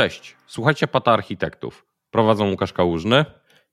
Cześć, 0.00 0.36
słuchajcie 0.46 0.86
Pata 0.86 1.12
Architektów. 1.12 1.86
Prowadzą 2.10 2.50
Łukasz 2.50 2.72
Kałużny 2.72 3.24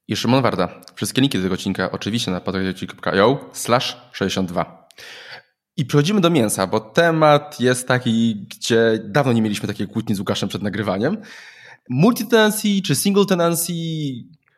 i 0.07 0.15
Szymon 0.15 0.41
Warda. 0.41 0.81
Wszystkie 0.96 1.21
linki 1.21 1.37
do 1.37 1.43
tego 1.43 1.53
odcinka 1.53 1.92
oczywiście 1.92 2.31
na 2.31 2.42
patarchitekci.io 2.42 3.49
slash 3.53 3.97
62. 4.11 4.87
I 5.78 5.85
przechodzimy 5.85 6.21
do 6.21 6.29
mięsa, 6.29 6.67
bo 6.67 6.79
temat 6.79 7.60
jest 7.60 7.87
taki, 7.87 8.35
gdzie 8.35 8.99
dawno 9.03 9.33
nie 9.33 9.42
mieliśmy 9.42 9.67
takiej 9.67 9.87
kłótni 9.87 10.15
z 10.15 10.19
Łukaszem 10.19 10.49
przed 10.49 10.61
nagrywaniem. 10.61 11.17
Multitenancy 11.89 12.67
czy 12.85 12.96
single 12.96 13.25
tenancy, 13.25 13.73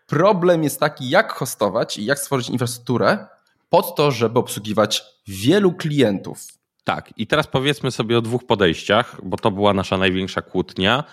problem 0.07 0.63
jest 0.63 0.79
taki, 0.79 1.09
jak 1.09 1.33
hostować 1.33 1.97
i 1.97 2.05
jak 2.05 2.20
stworzyć 2.20 2.49
infrastrukturę 2.49 3.27
pod 3.70 3.95
to, 3.95 4.11
żeby 4.11 4.39
obsługiwać 4.39 5.03
wielu 5.27 5.73
klientów. 5.73 6.47
Tak, 6.83 7.13
i 7.17 7.27
teraz 7.27 7.47
powiedzmy 7.47 7.91
sobie 7.91 8.17
o 8.17 8.22
dwóch 8.22 8.45
podejściach, 8.45 9.17
bo 9.23 9.38
to 9.38 9.52
była 9.52 9.73
nasza 9.73 9.97
największa 9.97 10.41
kłótnia. 10.41 11.03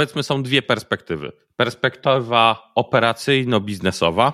Powiedzmy, 0.00 0.22
są 0.22 0.42
dwie 0.42 0.62
perspektywy. 0.62 1.32
Perspektywa 1.56 2.72
operacyjno-biznesowa, 2.76 4.32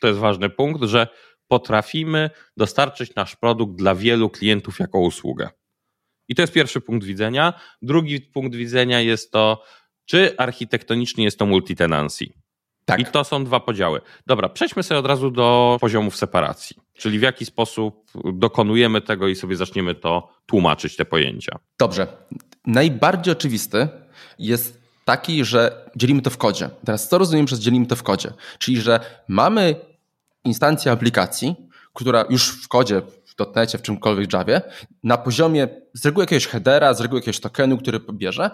to 0.00 0.06
jest 0.08 0.20
ważny 0.20 0.50
punkt, 0.50 0.82
że 0.82 1.08
potrafimy 1.48 2.30
dostarczyć 2.56 3.14
nasz 3.14 3.36
produkt 3.36 3.74
dla 3.74 3.94
wielu 3.94 4.30
klientów 4.30 4.78
jako 4.78 4.98
usługę. 4.98 5.48
I 6.28 6.34
to 6.34 6.42
jest 6.42 6.52
pierwszy 6.52 6.80
punkt 6.80 7.06
widzenia. 7.06 7.52
Drugi 7.82 8.20
punkt 8.20 8.56
widzenia 8.56 9.00
jest 9.00 9.30
to, 9.32 9.62
czy 10.04 10.34
architektonicznie 10.38 11.24
jest 11.24 11.38
to 11.38 11.46
multitenancy. 11.46 12.26
Tak. 12.84 13.00
I 13.00 13.04
to 13.04 13.24
są 13.24 13.44
dwa 13.44 13.60
podziały. 13.60 14.00
Dobra, 14.26 14.48
przejdźmy 14.48 14.82
sobie 14.82 14.98
od 14.98 15.06
razu 15.06 15.30
do 15.30 15.78
poziomów 15.80 16.16
separacji, 16.16 16.76
czyli 16.92 17.18
w 17.18 17.22
jaki 17.22 17.44
sposób 17.44 18.10
dokonujemy 18.32 19.00
tego 19.00 19.28
i 19.28 19.34
sobie 19.34 19.56
zaczniemy 19.56 19.94
to 19.94 20.28
tłumaczyć, 20.46 20.96
te 20.96 21.04
pojęcia. 21.04 21.58
Dobrze. 21.78 22.06
Najbardziej 22.66 23.32
oczywisty 23.32 23.88
jest 24.38 24.83
taki, 25.04 25.44
że 25.44 25.90
dzielimy 25.96 26.22
to 26.22 26.30
w 26.30 26.38
kodzie. 26.38 26.70
Teraz 26.84 27.08
co 27.08 27.18
rozumiem 27.18 27.46
przez 27.46 27.58
dzielimy 27.58 27.86
to 27.86 27.96
w 27.96 28.02
kodzie? 28.02 28.32
Czyli, 28.58 28.80
że 28.80 29.00
mamy 29.28 29.74
instancję 30.44 30.92
aplikacji, 30.92 31.56
która 31.94 32.24
już 32.30 32.48
w 32.48 32.68
kodzie, 32.68 33.02
w 33.26 33.36
dotnecie, 33.36 33.78
w 33.78 33.82
czymkolwiek 33.82 34.32
Javie, 34.32 34.62
na 35.02 35.18
poziomie 35.18 35.68
z 35.94 36.04
reguły 36.04 36.22
jakiegoś 36.22 36.46
headera, 36.46 36.94
z 36.94 37.00
reguły 37.00 37.20
jakiegoś 37.20 37.40
tokenu, 37.40 37.78
który 37.78 38.00
pobierze, 38.00 38.50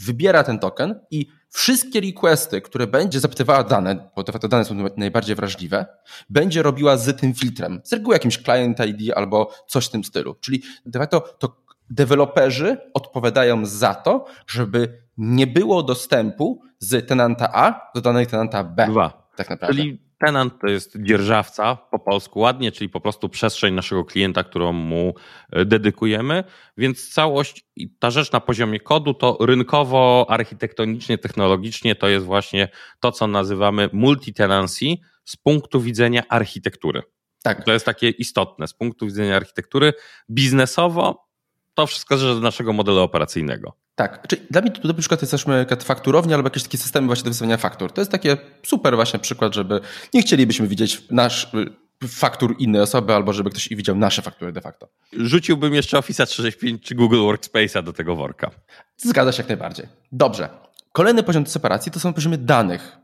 wybiera 0.00 0.44
ten 0.44 0.58
token 0.58 1.00
i 1.10 1.26
wszystkie 1.48 2.00
requesty, 2.00 2.60
które 2.60 2.86
będzie 2.86 3.20
zapytywała 3.20 3.64
dane, 3.64 4.10
bo 4.16 4.24
te 4.24 4.48
dane 4.48 4.64
są 4.64 4.74
najbardziej 4.96 5.36
wrażliwe, 5.36 5.86
będzie 6.30 6.62
robiła 6.62 6.96
z 6.96 7.20
tym 7.20 7.34
filtrem. 7.34 7.80
Z 7.84 7.92
reguły 7.92 8.14
jakimś 8.14 8.38
client 8.38 8.78
ID 8.86 9.12
albo 9.14 9.54
coś 9.66 9.86
w 9.86 9.90
tym 9.90 10.04
stylu. 10.04 10.34
Czyli 10.40 10.62
de 10.86 10.98
facto 10.98 11.20
to 11.20 11.62
deweloperzy 11.94 12.76
odpowiadają 12.94 13.66
za 13.66 13.94
to, 13.94 14.24
żeby 14.46 15.02
nie 15.16 15.46
było 15.46 15.82
dostępu 15.82 16.62
z 16.78 17.08
tenanta 17.08 17.52
A 17.54 17.90
do 17.94 18.00
danej 18.00 18.26
tenanta 18.26 18.64
B. 18.64 18.86
Dwa. 18.86 19.28
Tak 19.36 19.50
naprawdę. 19.50 19.76
Czyli 19.76 19.98
tenant 20.26 20.54
to 20.60 20.66
jest 20.66 20.96
dzierżawca 21.02 21.76
po 21.76 21.98
polsku 21.98 22.40
ładnie, 22.40 22.72
czyli 22.72 22.90
po 22.90 23.00
prostu 23.00 23.28
przestrzeń 23.28 23.74
naszego 23.74 24.04
klienta, 24.04 24.44
którą 24.44 24.72
mu 24.72 25.14
e, 25.52 25.64
dedykujemy. 25.64 26.44
Więc 26.76 27.08
całość 27.08 27.64
i 27.76 27.96
ta 27.98 28.10
rzecz 28.10 28.32
na 28.32 28.40
poziomie 28.40 28.80
kodu 28.80 29.14
to 29.14 29.38
rynkowo, 29.40 30.26
architektonicznie, 30.28 31.18
technologicznie 31.18 31.94
to 31.94 32.08
jest 32.08 32.26
właśnie 32.26 32.68
to, 33.00 33.12
co 33.12 33.26
nazywamy 33.26 33.88
multi-tenancy 33.92 34.96
z 35.24 35.36
punktu 35.36 35.80
widzenia 35.80 36.22
architektury. 36.28 37.02
Tak. 37.42 37.64
To 37.64 37.72
jest 37.72 37.86
takie 37.86 38.10
istotne 38.10 38.68
z 38.68 38.74
punktu 38.74 39.06
widzenia 39.06 39.36
architektury. 39.36 39.92
Biznesowo 40.30 41.31
to 41.74 41.86
wszystko 41.86 42.18
zależy 42.18 42.36
od 42.36 42.42
naszego 42.42 42.72
modelu 42.72 42.98
operacyjnego. 42.98 43.76
Tak, 43.94 44.28
czyli 44.28 44.42
dla 44.50 44.60
mnie 44.60 44.70
to 44.70 44.88
na 44.88 44.94
przykład 44.94 45.22
jesteśmy 45.22 45.66
fakturownia 45.84 46.36
albo 46.36 46.46
jakieś 46.46 46.62
takie 46.62 46.78
systemy 46.78 47.06
właśnie 47.06 47.24
do 47.24 47.30
wystawiania 47.30 47.56
faktur. 47.56 47.92
To 47.92 48.00
jest 48.00 48.10
takie 48.10 48.36
super 48.66 48.94
właśnie 48.94 49.18
przykład, 49.18 49.54
żeby 49.54 49.80
nie 50.14 50.22
chcielibyśmy 50.22 50.68
widzieć 50.68 51.02
nasz 51.10 51.54
y, 51.54 52.08
faktur 52.08 52.56
innej 52.58 52.80
osoby, 52.80 53.14
albo 53.14 53.32
żeby 53.32 53.50
ktoś 53.50 53.68
widział 53.68 53.96
nasze 53.96 54.22
faktury 54.22 54.52
de 54.52 54.60
facto. 54.60 54.88
Rzuciłbym 55.12 55.74
jeszcze 55.74 55.98
Office 55.98 56.26
365 56.26 56.82
czy 56.82 56.94
Google 56.94 57.16
Workspace'a 57.16 57.82
do 57.82 57.92
tego 57.92 58.16
worka. 58.16 58.50
Zgadza 58.96 59.32
się 59.32 59.42
jak 59.42 59.48
najbardziej. 59.48 59.86
Dobrze. 60.12 60.48
Kolejny 60.92 61.22
poziom 61.22 61.46
separacji 61.46 61.92
to 61.92 62.00
są 62.00 62.12
poziomy 62.12 62.38
danych. 62.38 62.96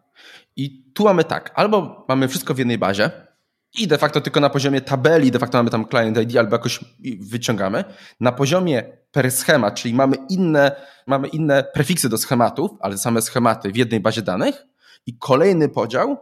I 0.56 0.92
tu 0.94 1.04
mamy 1.04 1.24
tak, 1.24 1.52
albo 1.54 2.04
mamy 2.08 2.28
wszystko 2.28 2.54
w 2.54 2.58
jednej 2.58 2.78
bazie, 2.78 3.10
i 3.74 3.86
de 3.86 3.98
facto 3.98 4.20
tylko 4.20 4.40
na 4.40 4.50
poziomie 4.50 4.80
tabeli, 4.80 5.30
de 5.30 5.38
facto 5.38 5.58
mamy 5.58 5.70
tam 5.70 5.88
client 5.88 6.18
ID 6.18 6.36
albo 6.36 6.56
jakoś 6.56 6.80
wyciągamy. 7.20 7.84
Na 8.20 8.32
poziomie 8.32 8.98
per 9.12 9.32
schemat, 9.32 9.74
czyli 9.74 9.94
mamy 9.94 10.16
inne, 10.30 10.76
mamy 11.06 11.28
inne 11.28 11.64
prefiksy 11.74 12.08
do 12.08 12.18
schematów, 12.18 12.70
ale 12.80 12.98
same 12.98 13.22
schematy 13.22 13.72
w 13.72 13.76
jednej 13.76 14.00
bazie 14.00 14.22
danych. 14.22 14.66
I 15.06 15.18
kolejny 15.18 15.68
podział 15.68 16.16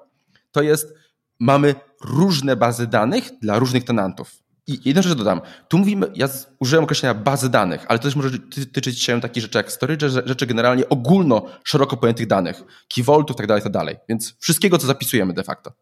to 0.53 0.63
jest, 0.63 0.95
mamy 1.41 1.75
różne 2.05 2.57
bazy 2.57 2.87
danych 2.87 3.31
dla 3.43 3.59
różnych 3.59 3.85
tenantów. 3.85 4.33
I 4.67 4.81
jedną 4.85 5.03
rzecz 5.03 5.19
dodam. 5.19 5.41
Tu 5.69 5.79
mówimy, 5.79 6.07
ja 6.15 6.29
użyłem 6.61 6.85
określenia 6.85 7.15
bazy 7.15 7.49
danych, 7.49 7.85
ale 7.89 7.99
to 7.99 8.03
też 8.03 8.17
może 8.17 8.39
tyczyć 8.73 9.03
się 9.03 9.21
takich 9.21 9.43
rzeczy 9.43 9.59
jak 9.59 9.73
storage, 9.73 10.11
rzeczy 10.11 10.47
generalnie 10.47 10.89
ogólno 10.89 11.47
szeroko 11.65 11.97
pojętych 11.97 12.27
danych, 12.27 12.63
key 12.95 13.05
vaultów, 13.05 13.37
tak 13.37 13.47
dalej, 13.47 13.63
tak. 13.73 13.97
Więc 14.09 14.37
wszystkiego, 14.39 14.79
co 14.79 14.87
zapisujemy 14.87 15.33
de 15.33 15.45
facto. 15.45 15.73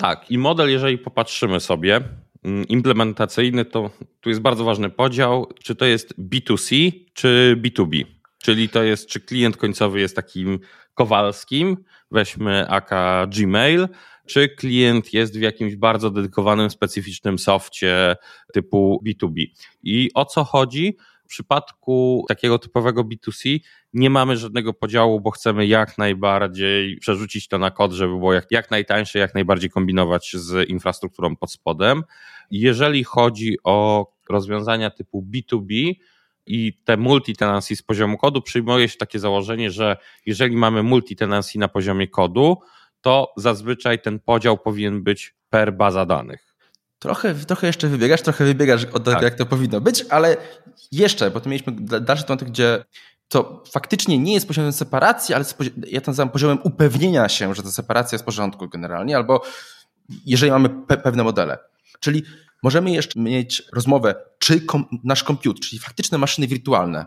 Tak, 0.00 0.30
i 0.30 0.38
model, 0.38 0.70
jeżeli 0.70 0.98
popatrzymy 0.98 1.60
sobie, 1.60 2.00
mm, 2.44 2.68
implementacyjny, 2.68 3.64
to 3.64 3.90
tu 4.20 4.28
jest 4.28 4.40
bardzo 4.40 4.64
ważny 4.64 4.90
podział, 4.90 5.52
czy 5.62 5.74
to 5.74 5.84
jest 5.84 6.14
B2C, 6.18 6.92
czy 7.14 7.60
B2B. 7.62 8.04
Czyli 8.42 8.68
to 8.68 8.82
jest, 8.82 9.08
czy 9.08 9.20
klient 9.20 9.56
końcowy 9.56 10.00
jest 10.00 10.16
takim 10.16 10.58
Kowalskim, 10.94 11.76
weźmy 12.10 12.68
AK 12.68 12.90
Gmail, 13.26 13.88
czy 14.26 14.48
klient 14.48 15.14
jest 15.14 15.38
w 15.38 15.40
jakimś 15.40 15.76
bardzo 15.76 16.10
dedykowanym, 16.10 16.70
specyficznym 16.70 17.38
softie 17.38 18.16
typu 18.52 19.02
B2B. 19.06 19.44
I 19.82 20.10
o 20.14 20.24
co 20.24 20.44
chodzi? 20.44 20.96
Przypadku 21.28 22.24
takiego 22.28 22.58
typowego 22.58 23.04
B2C 23.04 23.60
nie 23.92 24.10
mamy 24.10 24.36
żadnego 24.36 24.74
podziału, 24.74 25.20
bo 25.20 25.30
chcemy 25.30 25.66
jak 25.66 25.98
najbardziej 25.98 26.96
przerzucić 26.96 27.48
to 27.48 27.58
na 27.58 27.70
kod, 27.70 27.92
żeby 27.92 28.12
było 28.12 28.32
jak, 28.32 28.46
jak 28.50 28.70
najtańsze, 28.70 29.18
jak 29.18 29.34
najbardziej 29.34 29.70
kombinować 29.70 30.32
z 30.34 30.68
infrastrukturą 30.68 31.36
pod 31.36 31.52
spodem. 31.52 32.04
Jeżeli 32.50 33.04
chodzi 33.04 33.56
o 33.64 34.06
rozwiązania 34.28 34.90
typu 34.90 35.26
B2B, 35.34 35.94
i 36.48 36.72
te 36.84 36.96
multitenancy 36.96 37.76
z 37.76 37.82
poziomu 37.82 38.18
kodu 38.18 38.42
przyjmuje 38.42 38.88
się 38.88 38.96
takie 38.96 39.18
założenie, 39.18 39.70
że 39.70 39.96
jeżeli 40.26 40.56
mamy 40.56 40.82
multitenancy 40.82 41.58
na 41.58 41.68
poziomie 41.68 42.08
kodu, 42.08 42.56
to 43.00 43.32
zazwyczaj 43.36 44.02
ten 44.02 44.20
podział 44.20 44.58
powinien 44.58 45.02
być 45.02 45.34
per 45.50 45.76
baza 45.76 46.06
danych. 46.06 46.47
Trochę, 46.98 47.34
trochę 47.34 47.66
jeszcze 47.66 47.88
wybiegasz, 47.88 48.22
trochę 48.22 48.44
wybiegasz 48.44 48.84
od 48.84 49.04
tego, 49.04 49.12
tak. 49.16 49.22
jak 49.22 49.34
to 49.34 49.46
powinno 49.46 49.80
być, 49.80 50.04
ale 50.10 50.36
jeszcze, 50.92 51.30
bo 51.30 51.40
tu 51.40 51.48
mieliśmy 51.48 51.72
dalszy 52.00 52.24
temat, 52.24 52.44
gdzie 52.44 52.84
to 53.28 53.62
faktycznie 53.70 54.18
nie 54.18 54.34
jest 54.34 54.46
poziomem 54.48 54.72
separacji, 54.72 55.34
ale 55.34 55.44
ja 55.86 56.00
to 56.00 56.10
nazywam 56.10 56.30
poziomem 56.30 56.58
upewnienia 56.62 57.28
się, 57.28 57.54
że 57.54 57.62
ta 57.62 57.70
separacja 57.70 58.16
jest 58.16 58.22
w 58.22 58.26
porządku 58.26 58.68
generalnie, 58.68 59.16
albo 59.16 59.42
jeżeli 60.26 60.52
mamy 60.52 60.68
pe 60.70 60.96
pewne 60.96 61.24
modele. 61.24 61.58
Czyli 62.00 62.22
możemy 62.62 62.90
jeszcze 62.90 63.20
mieć 63.20 63.62
rozmowę, 63.72 64.14
czy 64.38 64.60
kom 64.60 64.84
nasz 65.04 65.24
komputer, 65.24 65.60
czyli 65.60 65.78
faktyczne 65.78 66.18
maszyny 66.18 66.46
wirtualne, 66.46 67.06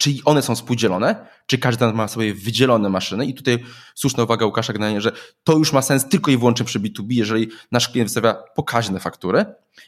czy 0.00 0.10
one 0.24 0.42
są 0.42 0.54
współdzielone, 0.54 1.26
czy 1.46 1.58
każdy 1.58 1.92
ma 1.92 2.08
sobie 2.08 2.34
wydzielone 2.34 2.88
maszyny. 2.88 3.26
I 3.26 3.34
tutaj 3.34 3.64
słuszna 3.94 4.22
uwaga 4.22 4.46
Łukasza 4.46 4.72
generalnie, 4.72 5.00
że 5.00 5.12
to 5.44 5.52
już 5.52 5.72
ma 5.72 5.82
sens 5.82 6.08
tylko 6.08 6.30
i 6.30 6.36
wyłącznie 6.36 6.66
przy 6.66 6.80
B2B, 6.80 7.06
jeżeli 7.08 7.48
nasz 7.72 7.88
klient 7.88 8.08
wystawia 8.08 8.34
pokaźne 8.54 9.00
faktury. 9.00 9.44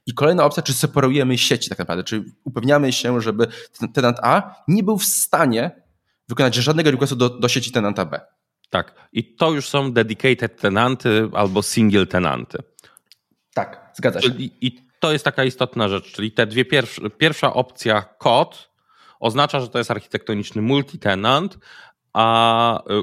I 0.07 0.15
kolejna 0.15 0.45
opcja, 0.45 0.63
czy 0.63 0.73
separujemy 0.73 1.39
sieci 1.39 1.69
tak 1.69 1.79
naprawdę, 1.79 2.05
czy 2.05 2.25
upewniamy 2.45 2.93
się, 2.93 3.21
żeby 3.21 3.47
tenant 3.95 4.19
A 4.23 4.55
nie 4.69 4.83
był 4.83 4.99
w 4.99 5.05
stanie 5.05 5.71
wykonać 6.29 6.55
żadnego 6.55 6.91
requestu 6.91 7.17
do, 7.17 7.29
do 7.29 7.49
sieci 7.49 7.73
tenanta 7.73 8.05
B. 8.05 8.21
Tak. 8.71 8.95
I 9.13 9.35
to 9.35 9.53
już 9.53 9.69
są 9.69 9.93
dedicated 9.93 10.61
tenanty 10.61 11.29
albo 11.33 11.63
single 11.63 12.07
tenanty. 12.07 12.59
Tak, 13.55 13.91
zgadza 13.95 14.21
się. 14.21 14.29
I, 14.29 14.67
i 14.67 14.89
to 15.01 15.13
jest 15.13 15.25
taka 15.25 15.45
istotna 15.45 15.89
rzecz, 15.89 16.13
czyli 16.13 16.33
te 16.33 16.47
dwie 16.47 16.65
pierwsze, 16.65 17.11
pierwsza 17.11 17.53
opcja 17.53 18.03
kod 18.03 18.72
oznacza, 19.23 19.61
że 19.61 19.69
to 19.69 19.79
jest 19.79 19.91
architektoniczny 19.91 20.63
multitenant, 20.63 21.59
a 22.13 22.83
y, 22.91 23.03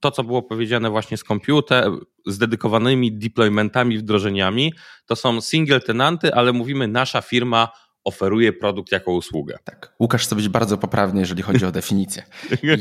to, 0.00 0.10
co 0.10 0.24
było 0.24 0.42
powiedziane 0.42 0.90
właśnie 0.90 1.16
z 1.16 1.24
komputer, 1.24 1.90
z 2.26 2.38
dedykowanymi 2.38 3.12
deploymentami, 3.12 3.98
wdrożeniami, 3.98 4.72
to 5.06 5.16
są 5.16 5.40
single 5.40 5.80
tenanty, 5.80 6.34
ale 6.34 6.52
mówimy 6.52 6.88
nasza 6.88 7.20
firma 7.20 7.68
oferuje 8.04 8.52
produkt 8.52 8.92
jako 8.92 9.12
usługę. 9.12 9.58
Tak. 9.64 9.94
Łukasz 10.00 10.22
chce 10.22 10.36
być 10.36 10.48
bardzo 10.48 10.78
poprawny, 10.78 11.20
jeżeli 11.20 11.42
chodzi 11.42 11.66
o 11.66 11.72
definicję. 11.72 12.22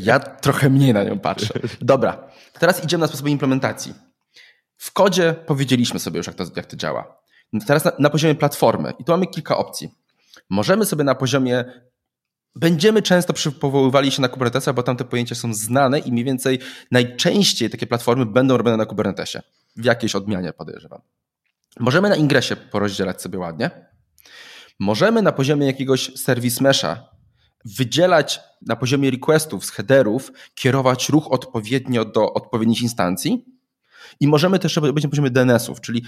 Ja 0.03 0.19
trochę 0.19 0.69
mniej 0.69 0.93
na 0.93 1.03
nią 1.03 1.19
patrzę. 1.19 1.53
Dobra, 1.81 2.27
teraz 2.59 2.83
idziemy 2.83 3.01
na 3.01 3.07
sposoby 3.07 3.29
implementacji. 3.29 3.93
W 4.77 4.93
kodzie 4.93 5.35
powiedzieliśmy 5.45 5.99
sobie 5.99 6.17
już, 6.17 6.27
jak 6.27 6.35
to, 6.35 6.43
jak 6.55 6.65
to 6.65 6.75
działa. 6.75 7.17
Teraz 7.67 7.85
na, 7.85 7.91
na 7.99 8.09
poziomie 8.09 8.35
platformy. 8.35 8.93
I 8.99 9.03
tu 9.03 9.11
mamy 9.11 9.27
kilka 9.27 9.57
opcji. 9.57 9.89
Możemy 10.49 10.85
sobie 10.85 11.03
na 11.03 11.15
poziomie 11.15 11.65
Będziemy 12.55 13.01
często 13.01 13.33
powoływali 13.59 14.11
się 14.11 14.21
na 14.21 14.27
Kubernetesa, 14.27 14.73
bo 14.73 14.83
tam 14.83 14.97
te 14.97 15.03
pojęcia 15.03 15.35
są 15.35 15.53
znane 15.53 15.99
i 15.99 16.11
mniej 16.11 16.25
więcej 16.25 16.59
najczęściej 16.91 17.69
takie 17.69 17.87
platformy 17.87 18.25
będą 18.25 18.57
robione 18.57 18.77
na 18.77 18.85
Kubernetesie. 18.85 19.41
W 19.75 19.85
jakiejś 19.85 20.15
odmianie 20.15 20.53
podejrzewam. 20.53 21.01
Możemy 21.79 22.09
na 22.09 22.15
ingresie 22.15 22.55
porozdzielać 22.55 23.21
sobie 23.21 23.39
ładnie. 23.39 23.71
Możemy 24.79 25.21
na 25.21 25.31
poziomie 25.31 25.67
jakiegoś 25.67 26.11
service 26.15 26.63
mesha 26.63 27.09
wydzielać 27.65 28.39
na 28.61 28.75
poziomie 28.75 29.11
requestów 29.11 29.65
z 29.65 29.69
headerów, 29.69 30.31
kierować 30.55 31.09
ruch 31.09 31.31
odpowiednio 31.31 32.05
do 32.05 32.33
odpowiednich 32.33 32.81
instancji 32.81 33.45
i 34.19 34.27
możemy 34.27 34.59
też 34.59 34.79
być 34.79 35.03
na 35.03 35.09
poziomie 35.09 35.29
DNS-ów, 35.29 35.81
czyli 35.81 36.05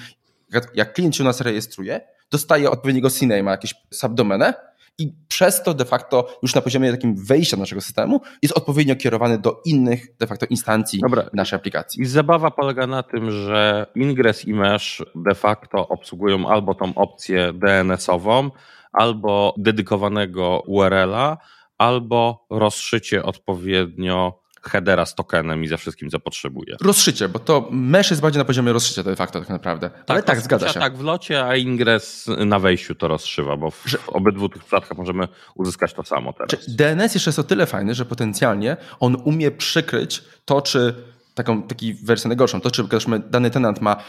jak 0.74 0.94
klient 0.94 1.16
się 1.16 1.24
u 1.24 1.28
nas 1.28 1.42
rejestruje, 1.42 2.02
dostaje 2.32 2.72
odpowiedniego 2.72 3.10
CNAME, 3.10 3.52
jakieś 3.52 3.76
subdomenę 3.92 4.54
i 4.98 5.14
przez 5.28 5.64
to 5.64 5.74
de 5.74 5.86
facto 5.86 6.40
już 6.44 6.56
na 6.56 6.62
poziomie 6.62 6.92
takim 6.92 7.26
wejścia 7.26 7.58
naszego 7.58 7.82
systemu 7.82 8.22
jest 8.42 8.58
odpowiednio 8.58 8.96
kierowany 8.96 9.38
do 9.38 9.62
innych 9.66 10.18
de 10.20 10.28
facto 10.28 10.46
instancji 10.46 11.00
Dobra. 11.02 11.30
naszej 11.34 11.58
aplikacji. 11.58 12.02
I 12.02 12.06
zabawa 12.06 12.52
polega 12.52 12.88
na 12.88 13.04
tym, 13.04 13.32
że 13.32 13.88
Ingress 13.96 14.46
i 14.48 14.54
Mesh 14.54 15.04
de 15.16 15.36
facto 15.36 15.88
obsługują 15.88 16.50
albo 16.50 16.76
tą 16.76 16.96
opcję 16.96 17.54
DNS-ową, 17.54 18.50
albo 18.94 19.54
dedykowanego 19.58 20.64
URL-a, 20.68 21.38
albo 21.78 22.46
rozszycie 22.50 23.24
odpowiednio 23.24 24.40
headera 24.68 25.06
z 25.06 25.16
tokenem 25.16 25.64
i 25.64 25.68
ze 25.68 25.78
wszystkim, 25.78 26.10
co 26.10 26.20
potrzebuje. 26.20 26.76
Rozszycie, 26.82 27.30
bo 27.30 27.40
to 27.40 27.68
mesh 27.72 28.10
jest 28.10 28.22
bardziej 28.22 28.40
na 28.40 28.46
poziomie 28.46 28.74
rozszycia 28.74 29.04
de 29.04 29.16
facto 29.16 29.40
tak 29.40 29.50
naprawdę. 29.50 29.90
Tak, 29.90 30.04
Ale 30.08 30.24
tak, 30.24 30.36
tak 30.36 30.46
zgadza 30.46 30.70
się. 30.70 30.80
Tak, 30.80 30.98
w 30.98 31.04
locie, 31.04 31.46
a 31.46 31.56
ingres 31.56 32.28
na 32.46 32.60
wejściu 32.60 32.96
to 32.96 33.08
rozszywa, 33.08 33.58
bo 33.58 33.72
w 33.72 33.84
że... 33.86 33.98
obydwu 34.08 34.50
tych 34.50 34.62
przypadkach 34.62 34.98
możemy 34.98 35.28
uzyskać 35.56 35.94
to 35.94 36.04
samo 36.04 36.34
teraz. 36.34 36.50
Czy 36.50 36.58
DNS 36.72 37.14
jeszcze 37.14 37.30
jest 37.30 37.40
o 37.40 37.44
tyle 37.44 37.66
fajny, 37.66 37.96
że 37.96 38.06
potencjalnie 38.06 38.78
on 39.00 39.18
umie 39.24 39.52
przykryć 39.52 40.24
to, 40.46 40.62
czy 40.62 40.96
taką 41.34 41.64
taki 41.64 41.94
wersję 41.94 42.28
najgorszą, 42.28 42.62
to 42.62 42.72
czy 42.72 42.84
dany 43.30 43.52
tenant 43.52 43.82
ma 43.82 44.04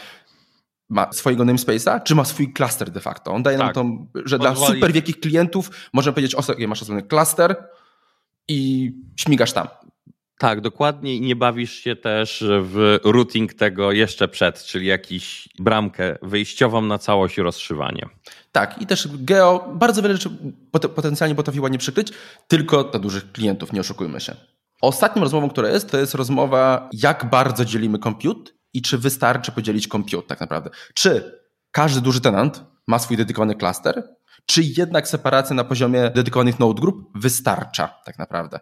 ma 0.89 1.13
swojego 1.13 1.45
namespace'a, 1.45 2.03
czy 2.03 2.15
ma 2.15 2.25
swój 2.25 2.53
cluster 2.53 2.91
de 2.91 2.99
facto. 2.99 3.31
On 3.31 3.43
daje 3.43 3.57
tak. 3.57 3.65
nam 3.65 3.73
tą, 3.73 4.07
że 4.25 4.37
Pozwoli... 4.37 4.57
dla 4.57 4.67
super 4.67 4.91
wielkich 4.91 5.19
klientów 5.19 5.71
możemy 5.93 6.13
powiedzieć, 6.13 6.35
o, 6.35 6.67
masz 6.67 6.81
osobny 6.81 7.03
cluster 7.03 7.55
i 8.47 8.91
śmigasz 9.15 9.53
tam. 9.53 9.67
Tak, 10.39 10.61
dokładnie 10.61 11.15
i 11.15 11.21
nie 11.21 11.35
bawisz 11.35 11.73
się 11.73 11.95
też 11.95 12.43
w 12.47 12.99
routing 13.03 13.53
tego 13.53 13.91
jeszcze 13.91 14.27
przed, 14.27 14.63
czyli 14.63 14.85
jakiś 14.85 15.49
bramkę 15.59 16.17
wyjściową 16.21 16.81
na 16.81 16.97
całość 16.97 17.37
i 17.37 17.41
rozszywanie. 17.41 18.05
Tak, 18.51 18.81
i 18.81 18.85
też 18.85 19.07
Geo 19.11 19.71
bardzo 19.73 20.01
wiele 20.01 20.13
rzeczy 20.13 20.29
potencjalnie 20.71 21.35
potrafi 21.35 21.59
ładnie 21.59 21.77
przykryć, 21.77 22.11
tylko 22.47 22.83
dla 22.83 22.99
dużych 22.99 23.31
klientów, 23.31 23.73
nie 23.73 23.79
oszukujmy 23.79 24.21
się. 24.21 24.35
Ostatnią 24.81 25.21
rozmową, 25.21 25.49
która 25.49 25.69
jest, 25.69 25.91
to 25.91 25.97
jest 25.97 26.15
rozmowa, 26.15 26.89
jak 26.93 27.29
bardzo 27.29 27.65
dzielimy 27.65 27.99
compute 27.99 28.51
i 28.73 28.81
czy 28.81 28.97
wystarczy 28.97 29.51
podzielić 29.51 29.87
compute 29.87 30.27
tak 30.27 30.39
naprawdę. 30.39 30.69
Czy 30.93 31.39
każdy 31.71 32.01
duży 32.01 32.21
tenant 32.21 32.63
ma 32.87 32.99
swój 32.99 33.17
dedykowany 33.17 33.55
cluster, 33.55 34.03
czy 34.45 34.61
jednak 34.77 35.07
separacja 35.07 35.55
na 35.55 35.63
poziomie 35.63 36.11
dedykowanych 36.15 36.59
node 36.59 36.81
group 36.81 37.11
wystarcza 37.15 37.87
tak 38.05 38.19
naprawdę. 38.19 38.59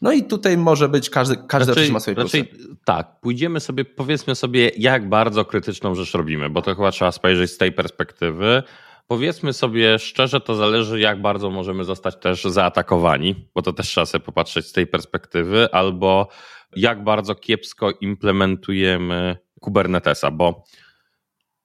No 0.00 0.12
i 0.12 0.24
tutaj 0.24 0.58
może 0.58 0.88
być 0.88 1.10
każdy, 1.10 1.36
każdy 1.48 1.74
raczej, 1.74 1.92
ma 1.92 2.00
swoje 2.00 2.14
raczej, 2.14 2.44
plusy. 2.44 2.76
Tak, 2.84 3.20
pójdziemy 3.20 3.60
sobie, 3.60 3.84
powiedzmy 3.84 4.34
sobie, 4.34 4.70
jak 4.76 5.08
bardzo 5.08 5.44
krytyczną 5.44 5.94
rzecz 5.94 6.14
robimy, 6.14 6.50
bo 6.50 6.62
to 6.62 6.74
chyba 6.74 6.90
trzeba 6.90 7.12
spojrzeć 7.12 7.50
z 7.50 7.58
tej 7.58 7.72
perspektywy. 7.72 8.62
Powiedzmy 9.06 9.52
sobie 9.52 9.98
szczerze, 9.98 10.40
to 10.40 10.54
zależy, 10.54 11.00
jak 11.00 11.22
bardzo 11.22 11.50
możemy 11.50 11.84
zostać 11.84 12.16
też 12.16 12.44
zaatakowani, 12.44 13.48
bo 13.54 13.62
to 13.62 13.72
też 13.72 13.88
trzeba 13.88 14.06
sobie 14.06 14.24
popatrzeć 14.24 14.66
z 14.66 14.72
tej 14.72 14.86
perspektywy, 14.86 15.68
albo 15.72 16.28
jak 16.76 17.04
bardzo 17.04 17.34
kiepsko 17.34 17.90
implementujemy 18.00 19.36
Kubernetesa, 19.60 20.30
bo 20.30 20.64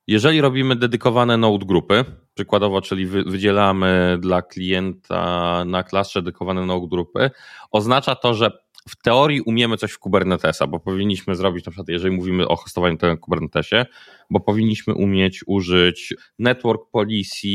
jeżeli 0.07 0.41
robimy 0.41 0.75
dedykowane 0.75 1.37
node 1.37 1.65
grupy, 1.65 2.05
przykładowo, 2.35 2.81
czyli 2.81 3.07
wydzielamy 3.07 4.17
dla 4.19 4.41
klienta 4.41 5.63
na 5.65 5.83
klasie 5.83 6.21
dedykowane 6.21 6.65
node 6.65 6.87
grupy, 6.87 7.31
oznacza 7.71 8.15
to, 8.15 8.33
że 8.33 8.51
w 8.89 8.95
teorii 9.01 9.41
umiemy 9.41 9.77
coś 9.77 9.91
w 9.91 9.99
Kubernetesa, 9.99 10.67
bo 10.67 10.79
powinniśmy 10.79 11.35
zrobić, 11.35 11.65
na 11.65 11.71
przykład 11.71 11.89
jeżeli 11.89 12.15
mówimy 12.15 12.47
o 12.47 12.55
hostowaniu 12.55 12.97
tego 12.97 13.17
Kubernetesie, 13.17 13.85
bo 14.29 14.39
powinniśmy 14.39 14.93
umieć 14.93 15.43
użyć 15.47 16.13
network 16.39 16.81
policy, 16.91 17.47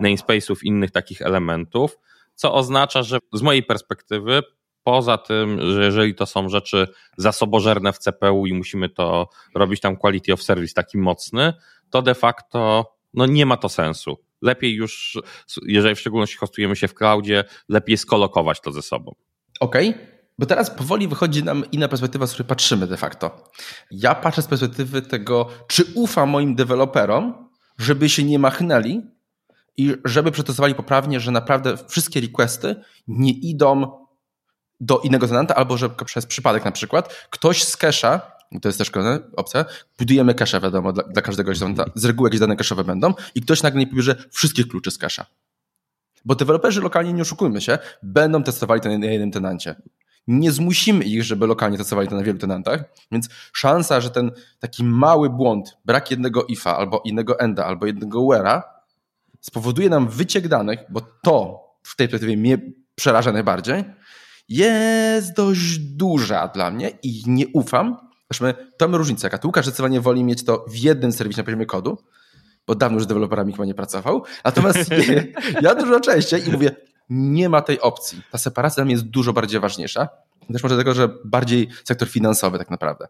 namespace'ów, 0.00 0.56
innych 0.62 0.90
takich 0.90 1.22
elementów, 1.22 1.98
co 2.34 2.54
oznacza, 2.54 3.02
że 3.02 3.18
z 3.32 3.42
mojej 3.42 3.62
perspektywy 3.62 4.42
Poza 4.84 5.18
tym, 5.18 5.72
że 5.72 5.84
jeżeli 5.84 6.14
to 6.14 6.26
są 6.26 6.48
rzeczy 6.48 6.88
zasobożerne 7.16 7.92
w 7.92 7.98
CPU 7.98 8.46
i 8.46 8.52
musimy 8.54 8.88
to 8.88 9.28
robić 9.54 9.80
tam 9.80 9.96
quality 9.96 10.32
of 10.32 10.42
service 10.42 10.74
taki 10.74 10.98
mocny, 10.98 11.52
to 11.90 12.02
de 12.02 12.14
facto 12.14 12.93
no 13.14 13.26
nie 13.26 13.46
ma 13.46 13.56
to 13.56 13.68
sensu. 13.68 14.16
Lepiej 14.42 14.74
już, 14.74 15.18
jeżeli 15.66 15.94
w 15.94 16.00
szczególności 16.00 16.36
hostujemy 16.36 16.76
się 16.76 16.88
w 16.88 16.94
cloudzie, 16.94 17.44
lepiej 17.68 17.96
skolokować 17.96 18.60
to 18.60 18.72
ze 18.72 18.82
sobą. 18.82 19.14
Okej, 19.60 19.88
okay. 19.90 20.14
Bo 20.38 20.46
teraz 20.46 20.70
powoli 20.70 21.08
wychodzi 21.08 21.44
nam 21.44 21.64
inna 21.72 21.88
perspektywa, 21.88 22.26
z 22.26 22.32
której 22.32 22.48
patrzymy 22.48 22.86
de 22.86 22.96
facto. 22.96 23.50
Ja 23.90 24.14
patrzę 24.14 24.42
z 24.42 24.46
perspektywy 24.46 25.02
tego, 25.02 25.48
czy 25.68 25.84
ufam 25.94 26.28
moim 26.28 26.54
deweloperom, 26.54 27.48
żeby 27.78 28.08
się 28.08 28.24
nie 28.24 28.38
machnęli 28.38 29.02
i 29.76 29.94
żeby 30.04 30.30
przetestowali 30.30 30.74
poprawnie, 30.74 31.20
że 31.20 31.30
naprawdę 31.30 31.76
wszystkie 31.88 32.20
requesty 32.20 32.76
nie 33.08 33.32
idą 33.32 34.04
do 34.80 34.98
innego 34.98 35.28
tenanta, 35.28 35.54
albo 35.54 35.76
że 35.76 35.90
przez 35.90 36.26
przypadek 36.26 36.64
na 36.64 36.72
przykład 36.72 37.26
ktoś 37.30 37.64
z 37.64 37.78
cache'a, 37.78 38.20
to 38.62 38.68
jest 38.68 38.78
też 38.78 38.90
kolejna 38.90 39.26
opcja, 39.36 39.64
budujemy 39.98 40.34
cache, 40.34 40.60
wiadomo, 40.60 40.92
dla, 40.92 41.04
dla 41.04 41.22
każdego 41.22 41.54
tenanta, 41.54 41.84
z 41.94 42.04
reguły 42.04 42.26
jakieś 42.26 42.40
dane 42.40 42.56
cache'owe 42.56 42.84
będą 42.84 43.14
i 43.34 43.40
ktoś 43.40 43.62
nagle 43.62 43.80
nie 43.80 43.86
pobierze 43.86 44.24
wszystkich 44.30 44.68
kluczy 44.68 44.90
z 44.90 44.98
cache'a. 44.98 45.24
Bo 46.24 46.34
deweloperzy 46.34 46.80
lokalnie, 46.80 47.12
nie 47.12 47.22
oszukujmy 47.22 47.60
się, 47.60 47.78
będą 48.02 48.42
testowali 48.42 48.80
to 48.80 48.88
na 48.88 49.06
jednym 49.06 49.30
tenancie. 49.30 49.74
Nie 50.26 50.52
zmusimy 50.52 51.04
ich, 51.04 51.24
żeby 51.24 51.46
lokalnie 51.46 51.78
testowali 51.78 52.08
to 52.08 52.16
na 52.16 52.22
wielu 52.22 52.38
tenantach, 52.38 52.84
więc 53.12 53.28
szansa, 53.52 54.00
że 54.00 54.10
ten 54.10 54.30
taki 54.58 54.84
mały 54.84 55.30
błąd, 55.30 55.76
brak 55.84 56.10
jednego 56.10 56.44
ifa, 56.44 56.76
albo 56.76 57.02
innego 57.04 57.40
enda, 57.40 57.64
albo 57.64 57.86
jednego 57.86 58.20
where'a 58.20 58.62
spowoduje 59.40 59.88
nam 59.88 60.08
wyciek 60.08 60.48
danych, 60.48 60.78
bo 60.90 61.00
to 61.22 61.64
w 61.82 61.96
tej 61.96 62.08
perspektywie 62.08 62.36
mnie 62.36 62.58
przeraża 62.94 63.32
najbardziej, 63.32 63.84
jest 64.48 65.36
dość 65.36 65.78
duża 65.78 66.48
dla 66.48 66.70
mnie 66.70 66.90
i 67.02 67.22
nie 67.26 67.46
ufam. 67.48 68.03
Zresztą 68.30 68.62
to 68.76 68.88
ma 68.88 68.98
różnicę. 68.98 69.28
Jaka 69.32 69.46
Łukasz 69.46 69.64
zdecydowanie 69.64 70.00
woli 70.00 70.24
mieć 70.24 70.44
to 70.44 70.64
w 70.68 70.76
jednym 70.76 71.12
serwisie 71.12 71.40
na 71.40 71.44
poziomie 71.44 71.66
kodu, 71.66 71.98
bo 72.66 72.74
dawno 72.74 72.96
już 72.96 73.04
z 73.04 73.06
deweloperami 73.06 73.52
chyba 73.52 73.64
nie 73.64 73.74
pracował. 73.74 74.24
Natomiast 74.44 74.90
ja 75.62 75.74
dużo 75.74 76.00
częściej 76.00 76.48
i 76.48 76.52
mówię, 76.52 76.76
nie 77.10 77.48
ma 77.48 77.62
tej 77.62 77.80
opcji. 77.80 78.22
Ta 78.30 78.38
separacja 78.38 78.74
dla 78.76 78.84
mnie 78.84 78.94
jest 78.94 79.04
dużo 79.04 79.32
bardziej 79.32 79.60
ważniejsza. 79.60 80.08
Też 80.52 80.62
może 80.62 80.74
dlatego, 80.74 80.94
że 80.94 81.08
bardziej 81.24 81.68
sektor 81.84 82.08
finansowy 82.08 82.58
tak 82.58 82.70
naprawdę. 82.70 83.08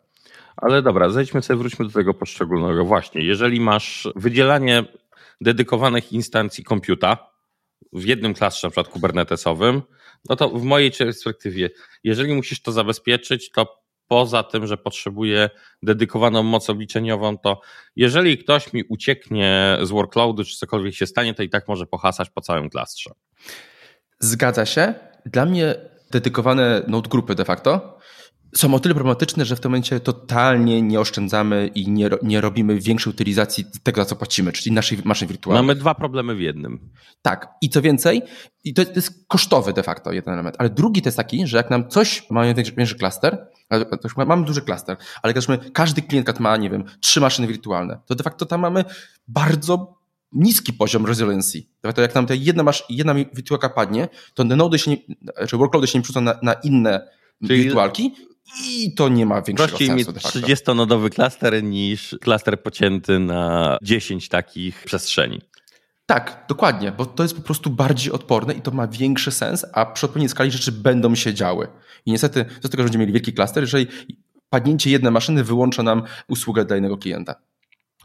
Ale 0.57 0.83
dobra, 0.83 1.11
zejdźmy 1.11 1.43
sobie, 1.43 1.59
wróćmy 1.59 1.85
do 1.85 1.93
tego 1.93 2.15
poszczególnego. 2.15 2.85
Właśnie, 2.85 3.25
jeżeli 3.25 3.61
masz 3.61 4.09
wydzielanie 4.17 4.85
dedykowanych 5.41 6.13
instancji 6.13 6.65
komputa 6.65 7.31
w 7.93 8.05
jednym 8.05 8.35
klastrze, 8.35 8.67
na 8.67 8.71
przykład 8.71 8.89
kubernetesowym, 8.89 9.83
no 10.29 10.37
to 10.37 10.49
w 10.51 10.63
mojej 10.63 10.91
perspektywie, 10.91 11.71
jeżeli 12.05 12.35
musisz 12.35 12.63
to 12.63 12.73
zabezpieczyć, 12.73 13.51
to 13.51 13.84
poza 14.09 14.43
tym, 14.43 14.67
że 14.67 14.77
potrzebuję 14.77 15.51
dedykowaną 15.83 16.43
moc 16.43 16.71
obliczeniową, 16.71 17.39
to 17.39 17.61
jeżeli 17.97 18.39
ktoś 18.39 18.73
mi 18.73 18.85
ucieknie 18.89 19.79
z 19.83 19.91
workloadu, 19.91 20.45
czy 20.45 20.57
cokolwiek 20.57 20.95
się 20.95 21.07
stanie, 21.07 21.35
to 21.35 21.43
i 21.43 21.49
tak 21.49 21.69
może 21.69 21.87
pohasać 21.87 22.31
po 22.31 22.41
całym 22.41 22.71
klastrze. 22.71 23.11
Zgadza 24.21 24.67
się. 24.67 24.95
Dla 25.27 25.47
mnie 25.47 25.75
dedykowane 26.11 26.83
node 26.87 27.09
grupy 27.09 27.35
de 27.35 27.45
facto 27.45 27.94
są 28.57 28.75
o 28.75 28.81
tyle 28.81 28.95
problematyczne, 28.95 29.45
że 29.45 29.57
w 29.57 29.61
tym 29.61 29.71
momencie 29.71 30.01
totalnie 30.01 30.83
nie 30.83 31.01
oszczędzamy 31.01 31.67
i 31.75 31.91
nie, 31.91 32.11
nie 32.23 32.41
robimy 32.41 32.81
większej 32.81 33.11
utylizacji 33.11 33.65
tego, 33.83 34.01
za 34.01 34.05
co 34.05 34.17
płacimy, 34.17 34.53
czyli 34.53 34.75
naszej 34.75 34.99
maszyny 35.05 35.29
wirtualnej. 35.29 35.67
Mamy 35.67 35.81
dwa 35.81 35.95
problemy 35.95 36.35
w 36.35 36.41
jednym. 36.41 36.91
Tak. 37.23 37.49
I 37.61 37.69
co 37.69 37.83
więcej, 37.83 38.23
i 38.65 38.75
to 38.75 38.83
jest 38.97 39.25
kosztowy 39.29 39.73
de 39.73 39.83
facto 39.83 40.13
jeden 40.13 40.35
element, 40.35 40.57
ale 40.59 40.71
drugi 40.71 41.03
to 41.03 41.09
jest 41.09 41.17
taki, 41.17 41.47
że 41.47 41.57
jak 41.57 41.71
nam 41.71 41.89
coś, 41.89 42.31
mamy 42.31 42.55
większy 42.55 42.95
klaster, 42.95 43.47
mamy 44.17 44.45
duży 44.45 44.63
klaster, 44.63 44.97
ale 45.23 45.35
jak 45.37 45.73
każdy 45.73 46.03
klient 46.03 46.41
ma, 46.41 46.57
nie 46.57 46.71
wiem, 46.71 46.85
trzy 47.01 47.21
maszyny 47.21 47.49
wirtualne, 47.49 48.01
to 48.07 48.15
de 48.15 48.25
facto 48.25 48.47
tam 48.47 48.61
mamy 48.61 48.85
bardzo 49.29 49.99
niski 50.33 50.73
poziom 50.73 51.07
resiliency. 51.07 51.63
To 51.95 52.03
jak 52.03 52.15
nam 52.15 52.27
ta 52.27 52.35
jedna, 52.35 52.63
masz, 52.63 52.85
jedna 52.89 53.15
wirtualka 53.15 53.69
padnie, 53.69 54.09
to 54.35 54.45
node 54.45 54.79
się 54.79 54.91
nie, 54.91 54.97
czy 55.49 55.57
workloady 55.57 55.87
się 55.87 55.99
nie 55.99 56.03
przerzucą 56.03 56.21
na, 56.21 56.39
na 56.43 56.53
inne 56.53 57.09
Czyli 57.47 57.63
wirtualki 57.63 58.15
i 58.65 58.95
to 58.95 59.09
nie 59.09 59.27
ma 59.27 59.43
większego 59.43 59.69
Prościej 59.69 59.89
sensu. 59.89 60.13
mieć 60.13 60.25
30-nodowy 60.25 61.11
klaster 61.11 61.63
niż 61.63 62.17
klaster 62.21 62.63
pocięty 62.63 63.19
na 63.19 63.79
10 63.83 64.29
takich 64.29 64.85
przestrzeni. 64.85 65.41
Tak, 66.07 66.45
dokładnie, 66.49 66.93
bo 66.93 67.07
to 67.07 67.23
jest 67.23 67.37
po 67.37 67.43
prostu 67.43 67.71
bardziej 67.71 68.13
odporne 68.13 68.55
i 68.55 68.61
to 68.61 68.71
ma 68.71 68.87
większy 68.87 69.31
sens, 69.31 69.67
a 69.73 69.87
przy 69.87 70.07
odpowiedniej 70.07 70.29
skali 70.29 70.51
rzeczy 70.51 70.73
będą 70.73 71.15
się 71.15 71.35
działy. 71.35 71.69
I 72.07 72.13
niestety, 72.13 72.45
z 72.63 72.71
tego, 72.71 72.77
że 72.77 72.85
będziemy 72.85 73.03
mieli 73.03 73.13
wielki 73.13 73.33
klaster, 73.33 73.63
jeżeli 73.63 73.87
padnięcie 74.51 74.91
jednej 74.91 75.13
maszyny 75.13 75.45
wyłącza 75.45 75.83
nam 75.83 76.03
usługę 76.29 76.65
dla 76.65 76.77
innego 76.77 76.99
klienta. 76.99 77.35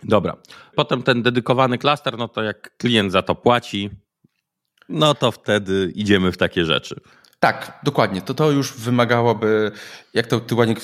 Dobra. 0.03 0.37
Potem 0.75 1.03
ten 1.03 1.23
dedykowany 1.23 1.77
klaster, 1.77 2.17
no 2.17 2.27
to 2.27 2.43
jak 2.43 2.77
klient 2.77 3.11
za 3.11 3.21
to 3.21 3.35
płaci, 3.35 3.89
no 4.89 5.15
to 5.15 5.31
wtedy 5.31 5.91
idziemy 5.95 6.31
w 6.31 6.37
takie 6.37 6.65
rzeczy. 6.65 7.01
Tak, 7.39 7.79
dokładnie. 7.83 8.21
To, 8.21 8.33
to 8.33 8.51
już 8.51 8.73
wymagałoby, 8.73 9.71
jak 10.13 10.27
to 10.27 10.39
ty 10.39 10.55
ładnie 10.55 10.75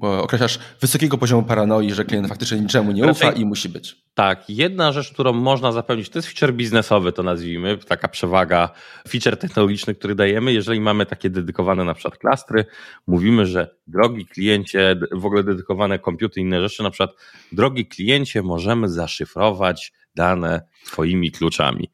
określasz, 0.00 0.58
wysokiego 0.80 1.18
poziomu 1.18 1.42
paranoi, 1.42 1.92
że 1.92 2.04
klient 2.04 2.28
faktycznie 2.28 2.60
niczemu 2.60 2.92
nie 2.92 3.06
ufa 3.06 3.32
i 3.32 3.44
musi 3.44 3.68
być. 3.68 3.96
Tak, 4.14 4.50
jedna 4.50 4.92
rzecz, 4.92 5.12
którą 5.12 5.32
można 5.32 5.72
zapewnić, 5.72 6.08
to 6.10 6.18
jest 6.18 6.28
feature 6.28 6.54
biznesowy, 6.54 7.12
to 7.12 7.22
nazwijmy, 7.22 7.78
taka 7.78 8.08
przewaga 8.08 8.70
feature 9.08 9.36
technologiczny, 9.36 9.94
który 9.94 10.14
dajemy. 10.14 10.52
Jeżeli 10.52 10.80
mamy 10.80 11.06
takie 11.06 11.30
dedykowane 11.30 11.84
na 11.84 11.94
przykład 11.94 12.18
klastry, 12.18 12.64
mówimy, 13.06 13.46
że 13.46 13.76
drogi 13.86 14.26
kliencie, 14.26 14.96
w 15.12 15.26
ogóle 15.26 15.44
dedykowane 15.44 15.98
komputery 15.98 16.40
i 16.42 16.44
inne 16.44 16.60
rzeczy, 16.60 16.82
na 16.82 16.90
przykład 16.90 17.10
drogi 17.52 17.86
kliencie, 17.86 18.42
możemy 18.42 18.88
zaszyfrować 18.88 19.92
dane 20.14 20.62
twoimi 20.86 21.32
kluczami. 21.32 21.90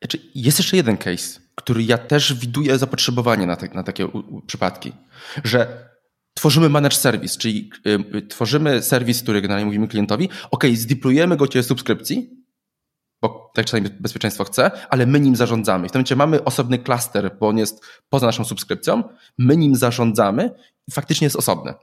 Znaczy, 0.00 0.18
jest 0.34 0.58
jeszcze 0.58 0.76
jeden 0.76 0.96
case 0.96 1.41
który 1.54 1.82
ja 1.82 1.98
też 1.98 2.34
widuję 2.34 2.78
zapotrzebowanie 2.78 3.46
na, 3.46 3.56
te, 3.56 3.68
na 3.68 3.82
takie 3.82 4.06
u, 4.06 4.18
u, 4.18 4.40
przypadki, 4.40 4.92
że 5.44 5.88
tworzymy 6.34 6.68
managed 6.68 6.98
service, 6.98 7.38
czyli 7.38 7.70
y, 7.86 7.90
y, 8.16 8.22
tworzymy 8.22 8.82
serwis, 8.82 9.22
który 9.22 9.42
generalnie 9.42 9.66
mówimy 9.66 9.88
klientowi, 9.88 10.28
ok, 10.50 10.64
zdeployujemy 10.74 11.36
go 11.36 11.48
cię 11.48 11.62
subskrypcji, 11.62 12.30
bo 13.22 13.50
tak 13.54 13.66
czasami 13.66 13.88
bezpieczeństwo 14.00 14.44
chce, 14.44 14.70
ale 14.90 15.06
my 15.06 15.20
nim 15.20 15.36
zarządzamy. 15.36 15.88
W 15.88 15.92
tym 15.92 15.98
momencie 15.98 16.16
mamy 16.16 16.44
osobny 16.44 16.78
klaster, 16.78 17.36
bo 17.40 17.48
on 17.48 17.58
jest 17.58 17.84
poza 18.08 18.26
naszą 18.26 18.44
subskrypcją, 18.44 19.02
my 19.38 19.56
nim 19.56 19.76
zarządzamy 19.76 20.50
i 20.88 20.92
faktycznie 20.92 21.24
jest 21.24 21.36
osobny. 21.36 21.74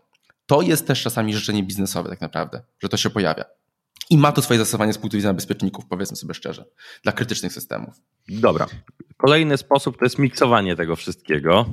To 0.46 0.62
jest 0.62 0.88
też 0.88 1.02
czasami 1.02 1.34
życzenie 1.34 1.64
biznesowe 1.64 2.10
tak 2.10 2.22
naprawdę, 2.22 2.62
że 2.80 2.90
to 2.90 2.98
się 2.98 3.10
pojawia. 3.10 3.46
I 4.10 4.18
ma 4.18 4.32
to 4.32 4.42
swoje 4.42 4.60
zastosowanie 4.60 4.94
z 4.94 4.98
punktu 4.98 5.18
widzenia 5.18 5.34
bezpieczników, 5.34 5.86
powiedzmy 5.86 6.18
sobie 6.18 6.34
szczerze, 6.34 6.66
dla 7.04 7.12
krytycznych 7.12 7.54
systemów. 7.54 7.96
Dobra. 8.30 8.68
Kolejny 9.18 9.58
sposób 9.58 9.98
to 9.98 10.06
jest 10.06 10.20
miksowanie 10.20 10.76
tego 10.76 10.96
wszystkiego. 10.96 11.66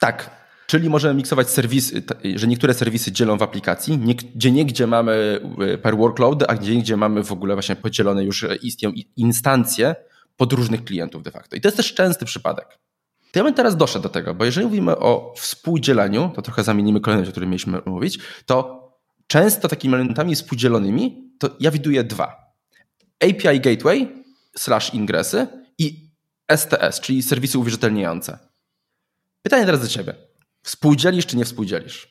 Tak. 0.00 0.44
Czyli 0.66 0.90
możemy 0.90 1.14
miksować 1.14 1.50
serwisy, 1.50 2.02
że 2.34 2.46
niektóre 2.46 2.74
serwisy 2.74 3.12
dzielą 3.12 3.38
w 3.38 3.42
aplikacji, 3.42 3.98
gdzie 4.34 4.50
niegdzie 4.50 4.86
mamy 4.86 5.40
e, 5.60 5.78
per 5.78 5.96
workload, 5.96 6.44
a 6.48 6.54
gdzie 6.54 6.76
niegdzie 6.76 6.96
mamy 6.96 7.24
w 7.24 7.32
ogóle 7.32 7.54
właśnie 7.54 7.76
podzielone 7.76 8.24
już 8.24 8.46
istnieją 8.62 8.94
instancje 9.16 9.94
pod 10.36 10.52
różnych 10.52 10.84
klientów 10.84 11.22
de 11.22 11.30
facto. 11.30 11.56
I 11.56 11.60
to 11.60 11.68
jest 11.68 11.76
też 11.76 11.94
częsty 11.94 12.24
przypadek. 12.24 12.78
To 13.32 13.38
ja 13.38 13.44
bym 13.44 13.54
teraz 13.54 13.76
doszedł 13.76 14.02
do 14.02 14.08
tego, 14.08 14.34
bo 14.34 14.44
jeżeli 14.44 14.66
mówimy 14.66 14.98
o 14.98 15.34
współdzieleniu, 15.36 16.30
to 16.34 16.42
trochę 16.42 16.64
zamienimy 16.64 17.00
kolejność, 17.00 17.28
o 17.28 17.32
której 17.32 17.48
mieliśmy 17.48 17.80
mówić, 17.86 18.18
to 18.46 18.84
często 19.26 19.68
takimi 19.68 19.94
elementami 19.94 20.34
współdzielonymi 20.34 21.23
to 21.38 21.56
ja 21.60 21.70
widuję 21.70 22.04
dwa. 22.04 22.54
API 23.20 23.60
Gateway 23.60 24.24
slash 24.56 24.94
ingresy 24.94 25.46
i 25.78 26.10
STS, 26.56 27.00
czyli 27.00 27.22
serwisy 27.22 27.58
uwierzytelniające. 27.58 28.38
Pytanie 29.42 29.66
teraz 29.66 29.80
do 29.80 29.88
Ciebie. 29.88 30.14
Współdzielisz 30.62 31.26
czy 31.26 31.36
nie 31.36 31.44
współdzielisz? 31.44 32.08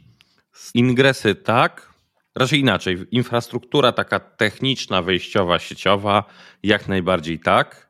Ingresy 0.73 1.35
tak, 1.35 1.93
raczej 2.35 2.59
inaczej. 2.59 3.05
Infrastruktura 3.11 3.91
taka 3.91 4.19
techniczna, 4.19 5.01
wejściowa, 5.01 5.59
sieciowa, 5.59 6.23
jak 6.63 6.87
najbardziej 6.87 7.39
tak. 7.39 7.89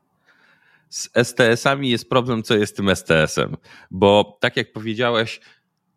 Z 0.89 1.09
STS-ami 1.13 1.89
jest 1.89 2.09
problem, 2.09 2.43
co 2.43 2.55
jest 2.55 2.77
tym 2.77 2.95
STS-em, 2.95 3.57
bo 3.91 4.37
tak 4.41 4.57
jak 4.57 4.73
powiedziałeś, 4.73 5.39